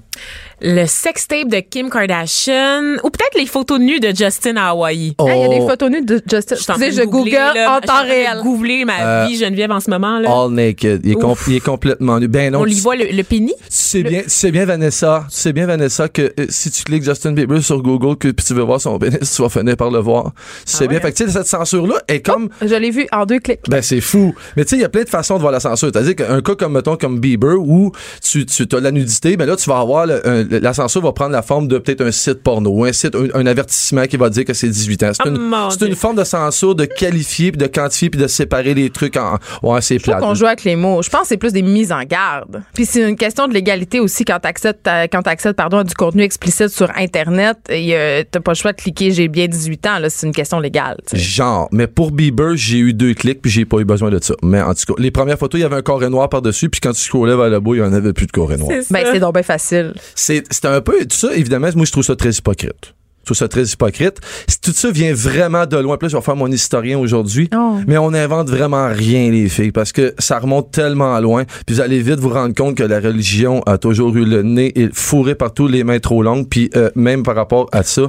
[0.61, 5.15] Le sextape de Kim Kardashian ou peut-être les photos nues de Justin à Hawaii.
[5.19, 6.55] Hey, Il y a des Oh, photos nues de Justin.
[6.55, 7.77] Je Tu sais, je de googler, google là.
[7.77, 8.39] en temps réel.
[8.41, 10.19] googler ma Euh, vie Geneviève en ce moment.
[10.19, 10.29] Là.
[10.29, 11.01] All naked.
[11.03, 11.45] Il est, com- Ouf.
[11.47, 12.27] il est complètement nu.
[12.27, 12.59] Ben non.
[12.61, 13.53] On lui voit le, le pénis?
[13.57, 16.83] Tu sais bien, tu sais bien Vanessa, tu sais bien Vanessa que euh, si tu
[16.83, 19.75] cliques Justin Bieber sur Google que puis tu veux voir son pénis, tu vas finir
[19.77, 20.31] par le voir.
[20.65, 20.97] Tu sais ouais, bien.
[20.97, 21.01] hein?
[21.01, 23.59] Fait que tu sais cette censure là est comme Je l'ai vu en deux clics.
[23.69, 24.33] Ben, c'est fou.
[24.55, 25.89] Mais tu sais, il y a plein de façons de voir la censure.
[25.93, 27.91] C'est-à-dire qu'un cas comme, mettons, comme Bieber, où
[28.21, 31.11] tu, tu as la nudité, ben là, tu vas avoir, le- un- la censure va
[31.13, 34.29] prendre la forme de peut-être un site porno, un site, un, un avertissement qui va
[34.29, 35.11] dire que c'est 18 ans.
[35.13, 38.73] C'est Oh une, c'est forme de censure de qualifier, puis de quantifier, puis de séparer
[38.73, 40.25] les trucs en, ouais, c'est Je trouve plat.
[40.27, 41.01] qu'on joue avec les mots.
[41.01, 42.63] Je pense que c'est plus des mises en garde.
[42.73, 44.77] Puis c'est une question de l'égalité aussi quand tu accèdes,
[45.11, 47.57] quand t'accèdes, pardon, à du contenu explicite sur Internet.
[47.69, 49.99] et, euh, T'as pas le choix de cliquer j'ai bien 18 ans.
[49.99, 50.97] là, C'est une question légale.
[51.13, 54.33] Genre, mais pour Bieber, j'ai eu deux clics puis j'ai pas eu besoin de ça.
[54.43, 56.79] Mais en tout cas, les premières photos, il y avait un carré noir par-dessus puis
[56.81, 58.69] quand tu scrollais vers le bas, il y en avait plus de carré noir.
[58.71, 58.93] C'est ça.
[58.93, 59.93] Ben, c'est donc bien facile.
[60.15, 62.93] C'est c'est un peu tout ça évidemment, moi je trouve ça très hypocrite.
[63.23, 64.17] Je trouve ça très hypocrite.
[64.49, 65.97] Si Tout ça vient vraiment de loin.
[65.97, 67.49] Puis là, je vais faire mon historien aujourd'hui.
[67.55, 67.77] Oh.
[67.87, 71.45] Mais on n'invente vraiment rien, les filles, parce que ça remonte tellement loin.
[71.65, 74.77] Puis vous allez vite vous rendre compte que la religion a toujours eu le nez
[74.77, 76.47] et fourré partout, les mains trop longues.
[76.49, 78.03] Puis euh, même par rapport à ça,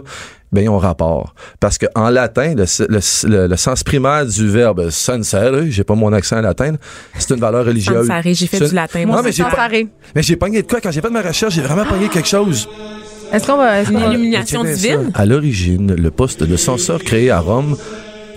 [0.50, 1.34] ben, ils ont rapport.
[1.60, 5.94] Parce que en latin, le, le- le- le sens primaire du verbe sensare, j'ai pas
[5.96, 6.74] mon accent latin,
[7.18, 8.08] c'est une valeur religieuse.
[8.24, 9.22] J'ai fait du latin, Non, moi.
[9.22, 9.68] mais j'ai pas,
[10.14, 10.80] mais j'ai pogné de quoi?
[10.80, 12.68] Quand j'ai fait ma recherche, j'ai vraiment pogné quelque chose.
[13.33, 13.81] Est-ce qu'on va.
[13.81, 15.11] est-ce qu'on Une va- illumination Check bien divine.
[15.14, 17.77] À l'origine, le poste de censeur créé à Rome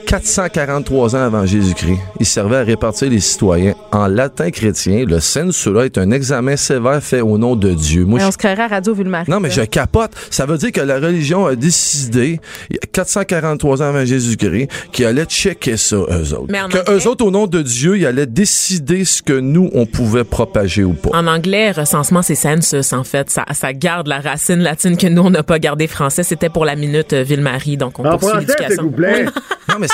[0.08, 3.76] 443 ans avant Jésus-Christ, il servait à répartir les citoyens.
[3.91, 8.05] En latin chrétien, le censura est un examen sévère fait au nom de Dieu.
[8.05, 9.30] Moi, Ouais, je on se créerait à Radio Ville-Marie.
[9.30, 10.12] non, mais je capote.
[10.32, 12.39] Ça veut dire que la religion a décidé,
[12.70, 16.45] il y a 443 ans avant Jésus-Christ, qu'ils allaient checker ça, eux autres.
[16.49, 19.34] Mais en que anglais- eux autres, au nom de Dieu, ils allaient décider ce que
[19.38, 21.10] nous, on pouvait propager ou pas.
[21.14, 23.30] En anglais, recensement, c'est census, en fait.
[23.30, 26.24] Ça, ça garde la racine latine que nous, on n'a pas gardé français.
[26.24, 28.84] C'était pour la minute euh, Ville-Marie, donc on En poursuit l'éducation.
[28.84, 29.26] vous plaît.
[29.70, 29.88] Non, mais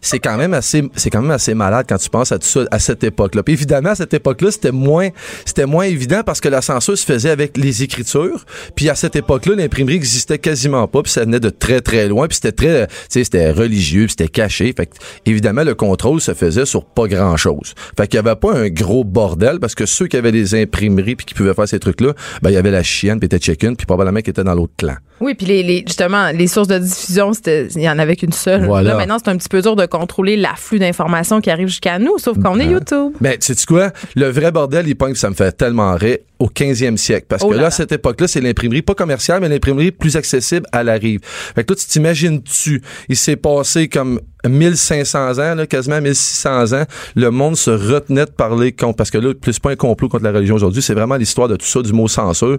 [0.00, 2.64] c'est- quand même assez, c'est quand même assez malade quand tu penses à tout ça
[2.70, 3.42] à cette époque-là.
[3.42, 5.08] Puis évidemment, à cette époque-là, c'était moins,
[5.44, 8.44] c'était moins évident parce que la censure se faisait avec les écritures.
[8.74, 11.02] Puis à cette époque-là, l'imprimerie existait quasiment pas.
[11.02, 12.26] Puis ça venait de très très loin.
[12.28, 14.72] Puis c'était très, tu sais, c'était religieux, puis c'était caché.
[14.76, 14.94] Fait que
[15.26, 17.74] évidemment, le contrôle se faisait sur pas grand-chose.
[17.96, 21.16] Fait qu'il y avait pas un gros bordel parce que ceux qui avaient des imprimeries
[21.16, 22.12] puis qui pouvaient faire ces trucs-là,
[22.42, 24.72] ben il y avait la chienne, puis était chicken, puis probablement qui était dans l'autre
[24.76, 24.94] clan.
[25.20, 28.32] Oui, puis les, les- justement, les sources de diffusion, c'était il y en avait qu'une
[28.32, 28.64] seule.
[28.64, 28.90] Voilà.
[28.90, 32.18] Là, maintenant, c'est un petit peu dur de contrôler l'afflux d'informations qui arrive jusqu'à nous,
[32.18, 33.12] sauf qu'on est YouTube.
[33.20, 33.90] Ben, sais tu quoi?
[34.16, 37.26] Le vrai bordel, il pogne, ça me fait tellement rire, au 15e siècle.
[37.28, 37.66] Parce Oh que là.
[37.66, 41.20] à cette époque-là, c'est l'imprimerie, pas commerciale, mais l'imprimerie plus accessible à la rive.
[41.54, 46.84] Fait que là, tu t'imagines-tu, il s'est passé comme 1500 ans, là, quasiment 1600 ans,
[47.14, 50.24] le monde se retenait de parler contre, parce que là, plus pas un complot contre
[50.24, 52.56] la religion aujourd'hui, c'est vraiment l'histoire de tout ça, du mot censure.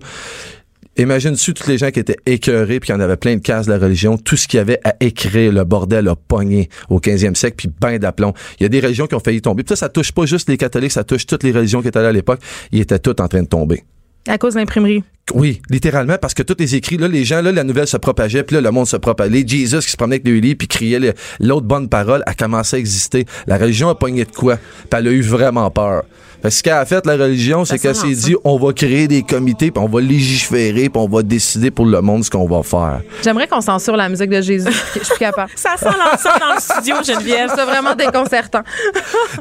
[0.99, 3.71] Imagine-tu tous les gens qui étaient écœurés puis qui en avaient plein de cases de
[3.71, 7.35] la religion, tout ce qu'il y avait à écrire, le bordel a pogné au 15e
[7.35, 8.33] siècle, puis ben d'aplomb.
[8.59, 9.63] Il y a des religions qui ont failli tomber.
[9.63, 12.01] Puis ça, ça touche pas juste les catholiques, ça touche toutes les religions qui étaient
[12.01, 12.41] là à l'époque.
[12.73, 13.85] Ils étaient toutes en train de tomber.
[14.27, 15.01] À cause de l'imprimerie.
[15.33, 18.43] Oui, littéralement, parce que tous les écrits, là, les gens, là, la nouvelle se propageait,
[18.43, 19.43] puis là, le monde se propageait.
[19.45, 22.79] Jesus qui se promenait avec le lit, puis criait l'autre bonne parole, a commencé à
[22.79, 23.25] exister.
[23.47, 24.57] La religion a pogné de quoi?
[24.57, 26.03] Puis elle a eu vraiment peur.
[26.41, 29.09] Fait que ce qu'elle a fait, la religion, c'est qu'elle s'est dit, on va créer
[29.09, 32.47] des comités, puis on va légiférer, puis on va décider pour le monde ce qu'on
[32.47, 33.01] va faire.
[33.21, 34.71] J'aimerais qu'on censure la musique de Jésus.
[34.97, 35.51] Je suis capable.
[35.55, 37.51] Ça sent l'ensemble dans le studio, Geneviève.
[37.53, 38.61] C'est vraiment déconcertant.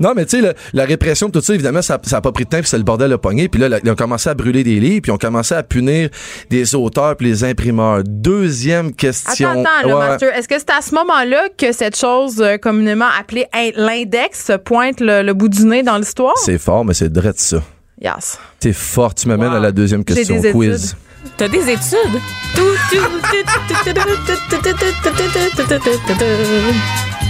[0.01, 2.59] Non, mais tu sais, la répression, tout ça, évidemment, ça n'a pas pris de temps,
[2.59, 3.49] puis c'est le bordel a pogné.
[3.49, 6.09] Puis là, ils ont commencé à brûler des livres, puis ils ont commencé à punir
[6.51, 8.03] des auteurs puis les imprimeurs.
[8.05, 9.51] Deuxième question.
[9.51, 10.09] Attends, attends, là, Ouais.
[10.09, 10.37] Master.
[10.37, 14.55] Est-ce que c'est à ce moment-là que cette chose euh, communément appelée in- l'index se
[14.57, 16.37] pointe le, le bout du nez dans l'histoire?
[16.37, 17.63] C'est fort, mais c'est drôle ça.
[18.01, 18.39] Yes.
[18.61, 19.57] T'es fort, tu m'amènes Wow.
[19.57, 20.85] à la deuxième question des quiz.
[20.85, 20.97] études.
[21.37, 22.21] T'as des études?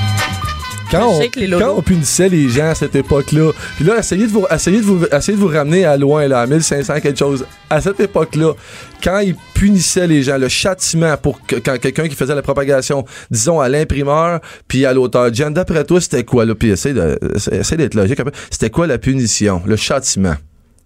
[0.90, 1.64] Quand on, Shake les lolos.
[1.64, 4.84] quand on punissait les gens à cette époque-là, puis là, essayez de vous, essayez de
[4.84, 7.44] vous, essayez de vous ramener à loin, là, à 1500 quelque chose.
[7.68, 8.54] À cette époque-là,
[9.02, 13.04] quand ils punissaient les gens, le châtiment pour que, quand quelqu'un qui faisait la propagation,
[13.30, 16.54] disons à l'imprimeur, puis à l'auteur, Jen, d'après toi, c'était quoi, là?
[16.54, 18.32] Puis essaye d'être logique un peu.
[18.50, 20.36] C'était quoi la punition, le châtiment?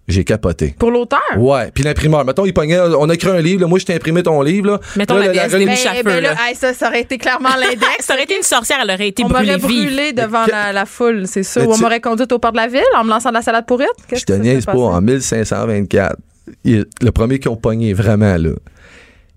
[0.09, 0.75] J'ai capoté.
[0.79, 1.21] Pour l'auteur?
[1.37, 3.95] Ouais, puis l'imprimeur, mettons, il pognait, on a écrit un livre, là, moi je t'ai
[3.95, 4.81] imprimé ton livre, là.
[4.97, 6.35] Mettons Là, la Ben, Bouche à ben feu, là, là.
[6.49, 7.87] hey, ça, ça aurait été clairement l'index.
[8.01, 9.87] Ça aurait été une sorcière, elle aurait été On m'aurait brûlée vive.
[9.87, 11.69] brûlé devant Que- la, la foule, c'est sûr.
[11.69, 13.65] Ou on m'aurait conduite au port de la ville en me lançant de la salade
[13.65, 13.89] pourrite?
[14.13, 16.17] Je te niaise pas, en 1524,
[16.65, 18.51] il- le premier qui ont pogné vraiment, là,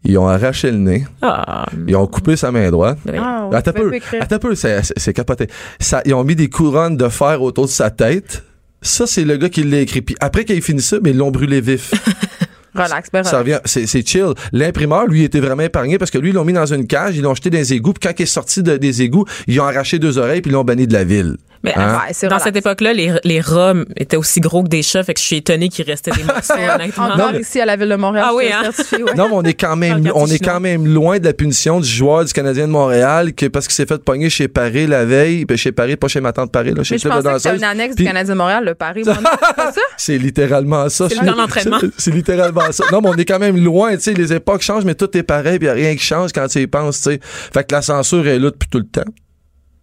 [0.03, 2.97] ils ont arraché le nez, Ah, ils ont coupé sa main droite.
[3.17, 5.47] Ah, ouais, Attends peu, attends peu, c'est, capoté.
[5.79, 8.43] Ça, ils ont mis des couronnes de fer autour de sa tête.
[8.81, 10.01] Ça, c'est le gars qui l'a écrit.
[10.01, 11.91] Puis après qu'il ait fini ça, mais ils l'ont brûlé vif.
[12.75, 13.39] Relax, ben ça relax.
[13.39, 14.33] revient, c'est, c'est chill.
[14.51, 17.21] L'imprimeur, lui, était vraiment épargné parce que lui, ils l'ont mis dans une cage, ils
[17.21, 17.93] l'ont jeté dans les égouts.
[17.93, 20.53] Puis quand il est sorti de- des égouts, ils ont arraché deux oreilles puis ils
[20.53, 21.37] l'ont banni de la ville.
[21.65, 21.95] Mais Hein?
[21.97, 22.43] Ouais, c'est dans relax.
[22.45, 25.35] cette époque-là, les, les rats étaient aussi gros que des chats, fait que je suis
[25.37, 27.05] étonnée qu'il restait des morceaux, honnêtement.
[27.05, 28.25] Encore Non, mais- ici à la ville de Montréal.
[28.29, 28.69] Ah oui, hein?
[28.93, 29.13] ouais.
[29.15, 31.89] Non, mais on est quand même, on est quand même loin de la punition du
[31.89, 35.45] joueur du Canadien de Montréal que parce qu'il s'est fait pogner chez Paris la veille,
[35.45, 37.29] puis chez Paris, pas chez ma tante Paris, là, chez Mais je le club de
[37.29, 37.61] pensais que c'était danseuse.
[37.61, 39.03] une annexe Puis- du Canadien de Montréal, le Paris.
[39.05, 39.81] c'est?
[39.97, 41.09] C'est littéralement ça.
[41.09, 41.79] C'est Je- le temps d'entraînement.
[41.79, 42.83] c'est- C'est littéralement ça.
[42.91, 45.23] Non, mais on est quand même loin, tu sais, les époques changent, mais tout est
[45.23, 47.19] pareil, puis y a rien qui change quand tu y penses, tu sais.
[47.23, 49.09] Fait que la censure est là depuis tout le temps,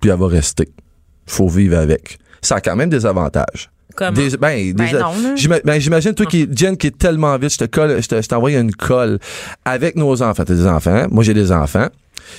[0.01, 0.69] puis elle va rester.
[1.33, 2.19] Faut vivre avec.
[2.43, 3.71] Ça a quand même des avantages.
[3.97, 4.13] Comment?
[4.13, 4.87] Des- ben, Ben
[5.37, 8.21] des- ben, j'imagine, toi, qui, Jen, qui est tellement vite, je te colle, je te-
[8.21, 9.19] je t'envoie une colle
[9.65, 10.45] avec nos enfants.
[10.45, 11.07] T'as des enfants.
[11.11, 11.89] Moi, j'ai des enfants.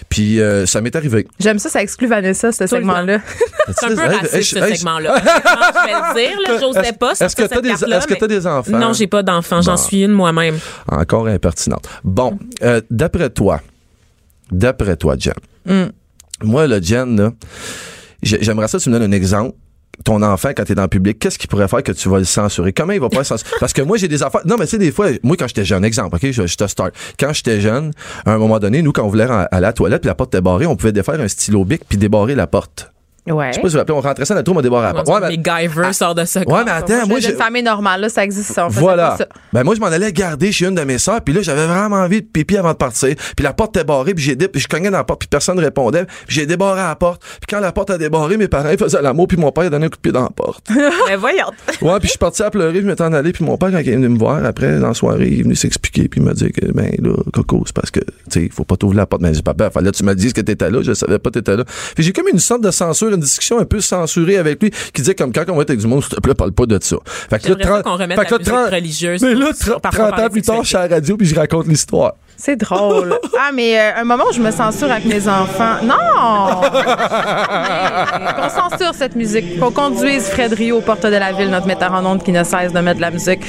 [0.10, 1.28] Puis, euh, ça m'est arrivé.
[1.40, 3.18] J'aime ça, ça exclut Vanessa, ce segment-là.
[3.68, 5.16] C'est un peu raciste, hey, ce hey, segment-là.
[5.18, 5.24] Je
[5.86, 8.20] vais le dire, là, j'osais pas Est-ce que t'as cette des, carte-là, est-ce que mais-
[8.20, 8.78] t'as des enfants?
[8.78, 9.78] Non, j'ai pas d'enfant, j'en Bon.
[9.78, 10.58] suis une moi-même.
[10.92, 11.88] Encore impertinente.
[12.04, 13.60] Bon, euh, d'après toi,
[14.52, 15.34] D'après toi, Jen.
[15.66, 15.86] Mm.
[16.44, 17.32] Moi, le Jen, là,
[18.24, 19.56] j'aimerais ça que tu me donnes un exemple.
[20.04, 22.26] Ton enfant, quand t'es dans le public, qu'est-ce qu'il pourrait faire que tu vas le
[22.26, 22.74] censurer?
[22.74, 23.52] Comment il va pas le censurer?
[23.60, 24.40] Parce que moi, j'ai des enfants.
[24.44, 26.66] Non, mais tu sais, des fois, moi, quand j'étais jeune, exemple, OK, je, je te
[26.66, 26.96] start.
[27.20, 27.92] Quand j'étais jeune,
[28.26, 30.34] à un moment donné, nous, quand on voulait aller à la toilette puis la porte
[30.34, 32.93] était barrée, on pouvait défaire un stylo bic puis débarrer la porte.
[33.26, 33.50] Ouais.
[33.50, 34.88] Je sais pas si vous vous rappelez, on rentrait ça dans le trou, on débarrait
[34.94, 35.08] la porte.
[35.22, 36.42] Ouais, mais, MacGyver sort de ça.
[36.42, 37.32] ouais, mais attends, moi, j'ai j'ai.
[37.34, 38.66] une famille normale, là, ça existe, ça.
[38.66, 39.16] On Voilà.
[39.18, 39.28] ça.
[39.54, 41.98] Ben moi je m'en allais garder chez une de mes sœurs, puis là j'avais vraiment
[41.98, 43.16] envie de pipi avant de partir.
[43.36, 45.28] Puis la porte était barrée, puis j'ai dé- puis je cognais dans la porte, puis
[45.30, 46.06] personne ne répondait.
[46.06, 47.22] Puis j'ai débarré la porte.
[47.22, 49.70] Puis quand la porte a débarré, mes parents ils faisaient l'amour, puis mon père a
[49.70, 50.68] donné un coup de pied dans la porte.
[51.08, 51.48] Mais voyons.
[51.82, 53.80] Ouais, puis je suis parti à pleurer, je m'étais en allé, puis mon père quand
[53.80, 56.24] il est venu me voir après dans la soirée, il est venu s'expliquer, puis il
[56.26, 59.06] m'a dit que ben là Coco, c'est parce que tu sais, faut pas t'ouvrir la
[59.06, 59.22] porte.
[59.22, 61.56] Mais papa, fallait que tu me dises que t'étais là, je savais pas que t'étais
[61.58, 61.64] là.
[61.96, 65.02] Puis j'ai comme une sorte de censure, une discussion un peu censurée avec lui qui
[65.02, 66.78] disait comme quand on va être avec du monde, s'il te plaît, parle pas de
[66.82, 66.98] ça.
[67.30, 69.22] Fait que là, J'aimerais ça 30 qu'on remette fait que la là, musique 30 religieuse.
[69.22, 71.18] mais là, sur- 30, parfois 30 par ans plus tard, je suis à la radio
[71.18, 72.14] puis je raconte l'histoire.
[72.36, 73.18] C'est drôle.
[73.40, 75.76] ah, mais euh, un moment où je me censure avec mes enfants.
[75.84, 76.62] Non!
[78.36, 79.60] Qu'on censure cette musique.
[79.60, 82.44] Qu'on conduise Fred Rio aux portes de la ville, notre metteur en ondes qui ne
[82.44, 83.42] cesse de mettre de la musique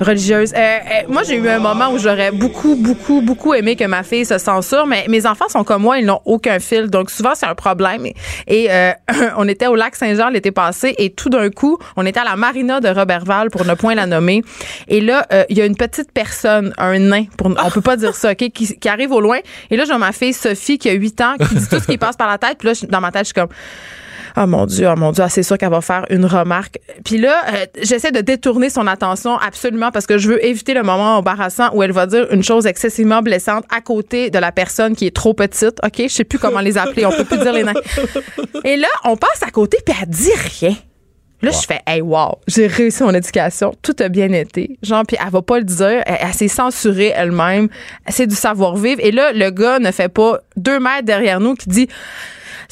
[0.00, 0.52] religieuse.
[0.54, 4.02] Euh, euh, moi, j'ai eu un moment où j'aurais beaucoup, beaucoup, beaucoup aimé que ma
[4.02, 6.88] fille se censure, mais mes enfants sont comme moi, ils n'ont aucun fil.
[6.90, 8.06] Donc, souvent, c'est un problème.
[8.06, 8.14] Et,
[8.48, 8.92] et, euh,
[9.36, 12.36] on était au lac Saint-Jean l'été passé et tout d'un coup, on était à la
[12.36, 14.42] marina de Robertval pour ne point la nommer.
[14.88, 17.96] Et là, euh, il y a une petite personne, un nain, pour, on peut pas
[17.96, 19.38] dire ça, OK, qui, qui arrive au loin.
[19.70, 21.98] Et là, j'ai ma fille Sophie qui a 8 ans, qui dit tout ce qui
[21.98, 22.58] passe par la tête.
[22.58, 23.48] Puis là, dans ma tête, je suis comme...
[24.36, 26.78] Oh mon Dieu, oh mon Dieu, ah, c'est sûr qu'elle va faire une remarque.
[27.04, 30.82] Puis là, euh, j'essaie de détourner son attention absolument parce que je veux éviter le
[30.82, 34.96] moment embarrassant où elle va dire une chose excessivement blessante à côté de la personne
[34.96, 35.78] qui est trop petite.
[35.84, 37.72] OK, je sais plus comment les appeler, on peut plus dire les nains.
[38.64, 40.76] Et là, on passe à côté puis elle dit rien.
[41.42, 44.78] Là, je fais, hey, wow, j'ai réussi mon éducation, tout a bien été.
[44.80, 47.68] Genre, puis elle va pas le dire, elle, elle s'est censurée elle-même,
[48.08, 49.00] c'est du savoir-vivre.
[49.02, 51.88] Et là, le gars ne fait pas deux mètres derrière nous qui dit,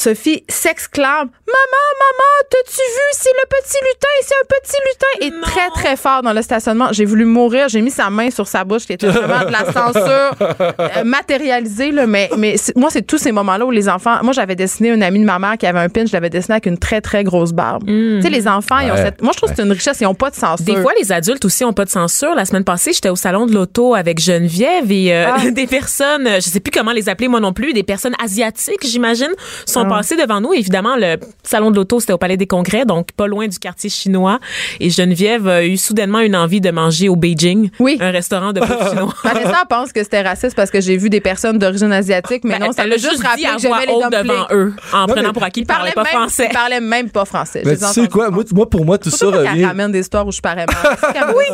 [0.01, 5.27] Sophie s'exclame, maman, maman, t'as-tu vu, c'est le petit lutin, c'est un petit lutin.
[5.27, 6.89] Et très, très fort dans le stationnement.
[6.93, 9.71] J'ai voulu mourir, j'ai mis sa main sur sa bouche, qui était vraiment de la
[9.71, 10.33] censure
[10.81, 12.07] euh, matérialisée, là.
[12.07, 15.21] Mais, mais moi, c'est tous ces moments-là où les enfants, moi, j'avais dessiné un ami
[15.21, 17.53] de ma mère qui avait un pin, je l'avais dessiné avec une très, très grosse
[17.53, 17.85] barbe.
[17.87, 20.07] Tu sais, les enfants, ils ont cette, moi, je trouve que c'est une richesse, ils
[20.07, 20.65] ont pas de censure.
[20.65, 22.35] Des fois, les adultes aussi ont pas de censure.
[22.35, 25.51] La semaine passée, j'étais au salon de l'auto avec Geneviève et euh, Ah.
[25.51, 29.33] des personnes, je sais plus comment les appeler moi non plus, des personnes asiatiques, j'imagine,
[29.67, 30.53] sont Passées devant nous.
[30.53, 33.91] Évidemment, le salon de l'auto, c'était au Palais des Congrès, donc pas loin du quartier
[33.91, 34.39] chinois.
[34.79, 37.99] Et Geneviève a eu soudainement une envie de manger au Beijing, Oui.
[38.01, 39.15] un restaurant de bouffe chinois.
[39.25, 42.67] Vanessa pense que c'était raciste parce que j'ai vu des personnes d'origine asiatique, mais Ben,
[42.67, 45.33] non, ça elle m'a a juste rappelé que voix j'aimais les devant eux, en prenant
[45.33, 46.47] pour acquis Ils qu'ils parlaient pas même, français.
[46.51, 47.63] Ils parlaient même pas français.
[47.65, 48.31] Je tu sais quoi, pas.
[48.31, 49.65] moi, moi pour moi tout ça revient.
[49.65, 50.97] ramène des histoires où je parais mal.
[51.37, 51.45] oui.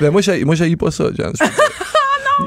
[0.00, 1.32] Ben moi, j'ai, pas ça, Jan.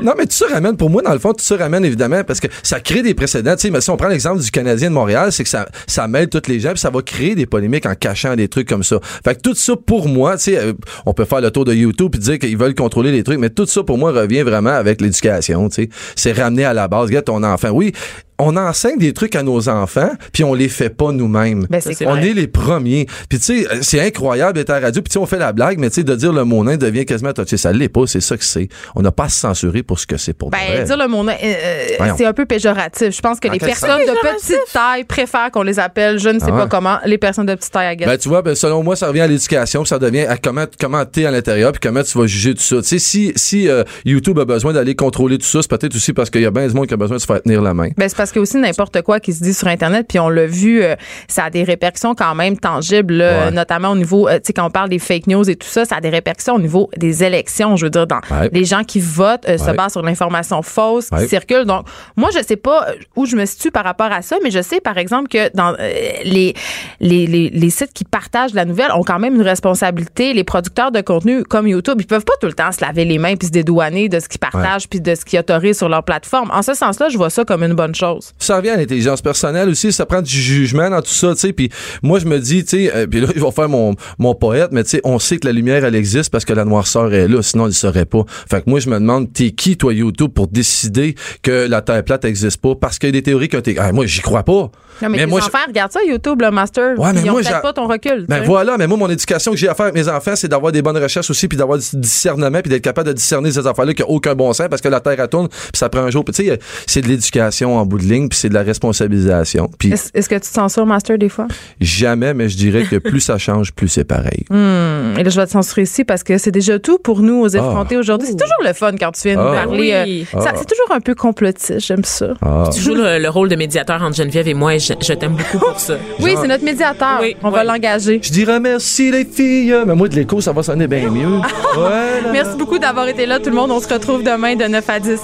[0.02, 2.40] Non, mais tout ça ramène, pour moi, dans le fond, tout ça ramène évidemment parce
[2.40, 3.56] que ça crée des précédents.
[3.56, 6.08] Tu sais, mais si on prend l'exemple du Canadien de Montréal, c'est que ça, ça
[6.08, 8.84] mêle toutes les gens, puis ça va créer des polémiques en cachant des trucs comme
[8.84, 9.00] ça.
[9.24, 10.74] Fait que tout ça, pour moi, tu sais, euh,
[11.06, 13.50] on peut faire le tour de YouTube et dire qu'ils veulent contrôler les trucs, mais
[13.50, 15.90] tout ça, pour moi, revient vraiment avec l'éducation, tu sais.
[16.16, 17.70] C'est ramener à la base, regarde ton enfant.
[17.70, 17.94] Oui,
[18.40, 21.68] on enseigne des trucs à nos enfants, puis on les fait pas nous-mêmes.
[21.70, 22.30] Ben, c'est on vrai.
[22.30, 23.06] est les premiers.
[23.30, 25.38] Puis tu sais, euh, c'est incroyable d'être à la radio, puis tu sais, on fait
[25.40, 27.58] la blague, mais tu sais, de dire le mot nain devient quasiment touché.
[27.58, 28.70] Ça l'est pas, c'est ça que c'est.
[28.96, 30.84] On n'a pas à se censurer pour ce que c'est pour de Ben, vrai.
[30.86, 31.54] dire le mot nain, euh,
[32.02, 33.16] euh, c'est un peu péjoratif.
[33.16, 36.40] Je pense que En les personnes de petite taille préfèrent qu'on les appelle, je ne
[36.40, 38.84] sais Ah pas comment, les personnes de petite taille à Ben, tu vois, ben, selon
[38.84, 41.80] moi, ça revient à l'éducation, puis ça devient à comment, comment t'es à l'intérieur, puis
[41.82, 42.78] comment tu vas juger tout ça.
[42.78, 46.14] Tu sais, si, si euh, YouTube a besoin d'aller contrôler tout ça, c'est peut-être aussi
[46.14, 47.74] parce qu'il y a bien du monde qui a besoin de se faire tenir la
[47.74, 47.90] main.
[47.98, 50.20] Ben, c'est parce qu'il y a aussi n'importe quoi qui se dit sur Internet, puis
[50.20, 50.96] on l'a vu, euh,
[51.28, 53.52] ça a des répercussions quand même tangibles, là, Ouais.
[53.52, 55.86] notamment au niveau, euh, tu sais, quand on parle des fake news et tout ça,
[55.86, 58.50] ça a des répercussions au niveau des élections, je veux dire, dans Ouais.
[58.52, 61.66] les gens qui votent euh, se basent sur l'information fausse qui circule.
[61.66, 64.52] Donc, moi, je sais pas euh, où je me situe par rapport à ça, mais
[64.52, 65.92] je sais, par exemple, que dans euh,
[66.24, 66.54] les,
[67.00, 70.34] les, les, les sites qui partagent la nouvelle ont quand même une responsabilité.
[70.34, 73.18] Les producteurs de contenu comme YouTube, ils peuvent pas tout le temps se laver les
[73.18, 76.04] mains puis se dédouaner de ce qu'ils partagent puis de ce qu'ils autorisent sur leur
[76.04, 76.50] plateforme.
[76.52, 78.19] En ce sens-là, je vois ça comme une bonne chose.
[78.38, 81.54] Ça revient à l'intelligence personnelle aussi, ça prend du jugement dans tout ça, tu sais.
[81.54, 81.70] Puis
[82.04, 84.70] moi, je me dis, tu sais, euh, puis là, je vais faire mon, mon poète,
[84.72, 87.28] mais tu sais, on sait que la lumière, elle existe parce que la noirceur est
[87.28, 88.24] là, sinon, elle ne serait pas.
[88.50, 92.04] Fait que moi, je me demande, t'es qui, toi, YouTube, pour décider que la Terre
[92.04, 92.76] plate n'existe pas?
[92.76, 93.76] Parce qu'il y a des théories que t'es...
[93.78, 94.72] Ah, moi, j'y crois pas.
[95.02, 97.00] Non, mais, tes moi, je- enfants, regarde ça, YouTube, le master.
[97.00, 98.26] Ouais, mais ils ont moi, pas ton recul.
[98.28, 100.72] Ben voilà, mais moi, mon éducation que j'ai à faire avec mes enfants, c'est d'avoir
[100.72, 103.94] des bonnes recherches aussi, puis d'avoir du discernement, puis d'être capable de discerner ces affaires-là
[103.94, 106.10] qui n'ont aucun bon sens parce que la Terre elle tourne, puis ça prend un
[106.10, 106.26] jour.
[106.26, 109.70] Puis tu sais, c'est de l'éducation en bout de ligne, puis c'est de la responsabilisation.
[109.78, 111.48] Puis Est-ce est-ce que tu te censures, Master, des fois?
[111.80, 114.46] jamais, mais je dirais que plus ça change, plus c'est pareil.
[114.50, 117.42] Hum, Et là, je vais te censurer ici parce que c'est déjà tout pour nous
[117.42, 118.28] aux effrontés aujourd'hui.
[118.30, 119.64] C'est toujours le fun quand tu viens nous Ah.
[119.66, 119.92] parler.
[119.94, 120.28] euh, Oui.
[120.32, 122.34] ça- C'est toujours un peu complotiste, j'aime ça.
[122.42, 122.70] Ah.
[122.74, 125.36] Tu joues le, le rôle de médiateur entre Geneviève et moi et je, je t'aime
[125.36, 125.96] beaucoup pour ça.
[126.20, 127.20] Oui, c'est notre médiateur.
[127.22, 128.20] Oui, On va l'engager.
[128.22, 131.28] Je dirais merci les filles, mais moi de l'écho, ça va sonner bien mieux.
[131.78, 133.72] Ouais, là, Merci beaucoup d'avoir été là, tout le monde.
[133.72, 135.20] On se retrouve demain de 9 à 10.